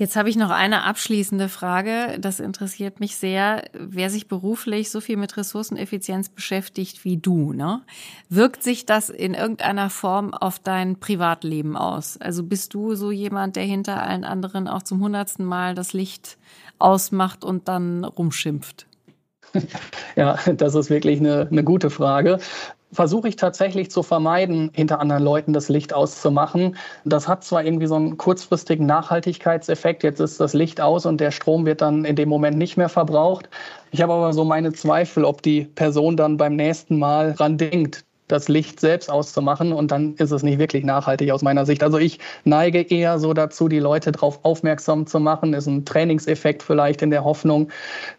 Jetzt 0.00 0.16
habe 0.16 0.30
ich 0.30 0.36
noch 0.36 0.48
eine 0.48 0.84
abschließende 0.84 1.50
Frage. 1.50 2.16
Das 2.18 2.40
interessiert 2.40 3.00
mich 3.00 3.16
sehr. 3.16 3.64
Wer 3.74 4.08
sich 4.08 4.28
beruflich 4.28 4.90
so 4.90 5.02
viel 5.02 5.18
mit 5.18 5.36
Ressourceneffizienz 5.36 6.30
beschäftigt 6.30 7.04
wie 7.04 7.18
du, 7.18 7.52
ne? 7.52 7.82
wirkt 8.30 8.62
sich 8.62 8.86
das 8.86 9.10
in 9.10 9.34
irgendeiner 9.34 9.90
Form 9.90 10.32
auf 10.32 10.58
dein 10.58 10.98
Privatleben 10.98 11.76
aus? 11.76 12.16
Also 12.16 12.44
bist 12.44 12.72
du 12.72 12.94
so 12.94 13.10
jemand, 13.10 13.56
der 13.56 13.64
hinter 13.64 14.02
allen 14.02 14.24
anderen 14.24 14.68
auch 14.68 14.84
zum 14.84 15.02
hundertsten 15.02 15.44
Mal 15.44 15.74
das 15.74 15.92
Licht 15.92 16.38
ausmacht 16.78 17.44
und 17.44 17.68
dann 17.68 18.04
rumschimpft? 18.04 18.86
Ja, 20.16 20.38
das 20.56 20.74
ist 20.74 20.88
wirklich 20.88 21.20
eine, 21.20 21.46
eine 21.50 21.62
gute 21.62 21.90
Frage 21.90 22.38
versuche 22.92 23.28
ich 23.28 23.36
tatsächlich 23.36 23.90
zu 23.90 24.02
vermeiden, 24.02 24.70
hinter 24.74 25.00
anderen 25.00 25.22
Leuten 25.22 25.52
das 25.52 25.68
Licht 25.68 25.92
auszumachen. 25.92 26.76
Das 27.04 27.28
hat 27.28 27.44
zwar 27.44 27.64
irgendwie 27.64 27.86
so 27.86 27.94
einen 27.94 28.16
kurzfristigen 28.16 28.86
Nachhaltigkeitseffekt, 28.86 30.02
jetzt 30.02 30.20
ist 30.20 30.40
das 30.40 30.54
Licht 30.54 30.80
aus 30.80 31.06
und 31.06 31.20
der 31.20 31.30
Strom 31.30 31.66
wird 31.66 31.80
dann 31.80 32.04
in 32.04 32.16
dem 32.16 32.28
Moment 32.28 32.58
nicht 32.58 32.76
mehr 32.76 32.88
verbraucht. 32.88 33.48
Ich 33.92 34.02
habe 34.02 34.12
aber 34.12 34.32
so 34.32 34.44
meine 34.44 34.72
Zweifel, 34.72 35.24
ob 35.24 35.42
die 35.42 35.62
Person 35.62 36.16
dann 36.16 36.36
beim 36.36 36.56
nächsten 36.56 36.98
Mal 36.98 37.34
dran 37.34 37.58
denkt, 37.58 38.04
das 38.30 38.48
Licht 38.48 38.80
selbst 38.80 39.10
auszumachen 39.10 39.72
und 39.72 39.90
dann 39.90 40.14
ist 40.14 40.30
es 40.30 40.42
nicht 40.42 40.58
wirklich 40.58 40.84
nachhaltig 40.84 41.30
aus 41.32 41.42
meiner 41.42 41.66
Sicht. 41.66 41.82
Also 41.82 41.98
ich 41.98 42.18
neige 42.44 42.80
eher 42.82 43.18
so 43.18 43.34
dazu, 43.34 43.68
die 43.68 43.80
Leute 43.80 44.12
darauf 44.12 44.38
aufmerksam 44.44 45.06
zu 45.06 45.18
machen. 45.18 45.52
Ist 45.52 45.66
ein 45.66 45.84
Trainingseffekt 45.84 46.62
vielleicht 46.62 47.02
in 47.02 47.10
der 47.10 47.24
Hoffnung, 47.24 47.70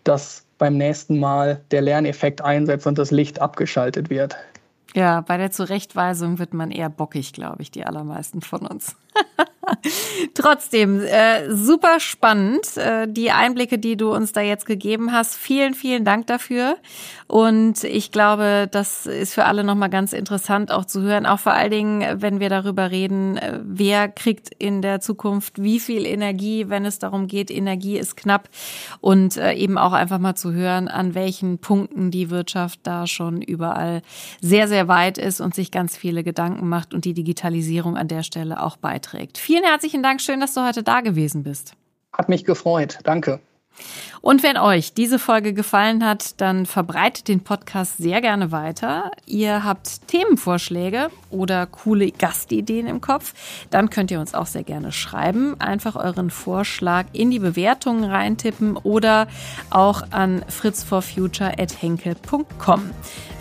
dass 0.04 0.46
beim 0.58 0.78
nächsten 0.78 1.18
Mal 1.18 1.62
der 1.72 1.82
Lerneffekt 1.82 2.42
einsetzt 2.42 2.86
und 2.88 2.98
das 2.98 3.12
Licht 3.12 3.42
abgeschaltet 3.42 4.10
wird. 4.10 4.36
Ja, 4.94 5.22
bei 5.22 5.38
der 5.38 5.52
Zurechtweisung 5.52 6.40
wird 6.40 6.54
man 6.54 6.72
eher 6.72 6.90
bockig, 6.90 7.34
glaube 7.34 7.62
ich, 7.62 7.72
die 7.72 7.86
allermeisten 7.86 8.42
von 8.42 8.66
uns. 8.66 8.96
Trotzdem, 10.34 11.02
äh, 11.02 11.54
super 11.56 12.00
spannend, 12.00 12.78
äh, 12.78 13.08
die 13.08 13.32
Einblicke, 13.32 13.78
die 13.78 13.98
du 13.98 14.14
uns 14.14 14.32
da 14.34 14.42
jetzt 14.42 14.66
gegeben 14.66 15.12
hast. 15.12 15.36
Vielen, 15.36 15.74
vielen 15.74 16.06
Dank 16.06 16.28
dafür. 16.28 16.78
Und 17.28 17.86
ich 17.86 18.12
glaube, 18.12 18.68
das 18.70 19.06
ist 19.06 19.34
für 19.34 19.46
alle 19.46 19.64
nochmal 19.64 19.90
ganz 19.90 20.12
interessant 20.12 20.70
auch 20.70 20.84
zu 20.84 21.02
hören. 21.02 21.26
Auch 21.26 21.40
vor 21.40 21.54
allen 21.54 21.72
Dingen, 21.72 22.22
wenn 22.22 22.42
wir 22.42 22.50
darüber 22.50 22.92
reden, 22.92 23.38
äh, 23.38 23.60
wer 23.64 24.10
kriegt 24.10 24.50
in 24.58 24.82
der 24.82 25.00
Zukunft 25.00 25.62
wie 25.62 25.80
viel 25.80 26.06
Energie, 26.06 26.68
wenn 26.68 26.84
es 26.84 27.00
darum 27.00 27.28
geht, 27.28 27.50
Energie 27.50 27.98
ist 27.98 28.18
knapp. 28.18 28.50
Und 29.00 29.38
äh, 29.38 29.54
eben 29.54 29.78
auch 29.78 29.94
einfach 29.94 30.20
mal 30.20 30.36
zu 30.36 30.52
hören, 30.52 30.90
an 30.90 31.16
welchen 31.16 31.60
Punkten 31.60 32.12
die 32.12 32.30
Wirtschaft 32.30 32.82
da 32.84 33.08
schon 33.08 33.42
überall 33.42 34.02
sehr, 34.42 34.68
sehr 34.68 34.90
weit 34.90 35.18
ist 35.18 35.40
und 35.40 35.56
sich 35.56 35.72
ganz 35.72 35.96
viele 35.96 36.24
Gedanken 36.24 36.68
macht 36.68 36.94
und 36.94 37.06
die 37.06 37.14
Digitalisierung 37.14 37.96
an 37.96 38.10
der 38.10 38.24
Stelle 38.24 38.62
auch 38.62 38.76
beiträgt. 38.76 39.38
Vielen 39.62 39.74
herzlichen 39.74 40.02
Dank. 40.02 40.22
Schön, 40.22 40.40
dass 40.40 40.56
du 40.56 40.66
heute 40.66 40.82
da 40.82 41.02
gewesen 41.02 41.44
bist. 41.44 41.74
Hat 42.14 42.30
mich 42.30 42.46
gefreut. 42.46 42.98
Danke. 43.04 43.40
Und 44.22 44.44
wenn 44.44 44.58
euch 44.58 44.94
diese 44.94 45.18
Folge 45.18 45.54
gefallen 45.54 46.06
hat, 46.06 46.40
dann 46.40 46.68
verbreitet 46.68 47.28
den 47.28 47.44
Podcast 47.44 47.98
sehr 47.98 48.22
gerne 48.22 48.52
weiter. 48.52 49.10
Ihr 49.26 49.64
habt 49.64 50.08
Themenvorschläge 50.08 51.10
oder 51.32 51.66
coole 51.66 52.12
Gastideen 52.12 52.86
im 52.88 53.02
Kopf, 53.02 53.34
dann 53.72 53.90
könnt 53.90 54.12
ihr 54.12 54.20
uns 54.20 54.36
auch 54.36 54.46
sehr 54.46 54.64
gerne 54.64 54.92
schreiben. 54.92 55.60
Einfach 55.60 55.96
euren 55.96 56.30
Vorschlag 56.30 57.08
in 57.14 57.32
die 57.32 57.40
Bewertungen 57.40 58.04
reintippen 58.04 58.78
oder 58.78 59.28
auch 59.72 60.04
an 60.12 60.46
fritzforfuture@henkel.com. 60.48 62.92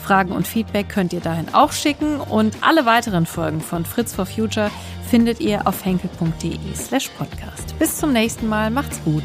Fragen 0.03 0.33
und 0.33 0.49
Feedback 0.49 0.89
könnt 0.89 1.13
ihr 1.13 1.21
dahin 1.21 1.53
auch 1.55 1.73
schicken 1.73 2.21
und 2.21 2.57
alle 2.63 2.87
weiteren 2.87 3.27
Folgen 3.27 3.61
von 3.61 3.85
Fritz 3.85 4.15
for 4.15 4.25
Future 4.25 4.71
findet 5.11 5.41
ihr 5.41 5.67
auf 5.67 5.85
henkel.de 5.85 6.59
slash 6.75 7.11
podcast. 7.11 7.79
Bis 7.79 7.99
zum 7.99 8.13
nächsten 8.13 8.49
Mal, 8.49 8.71
macht's 8.71 9.03
gut. 9.05 9.25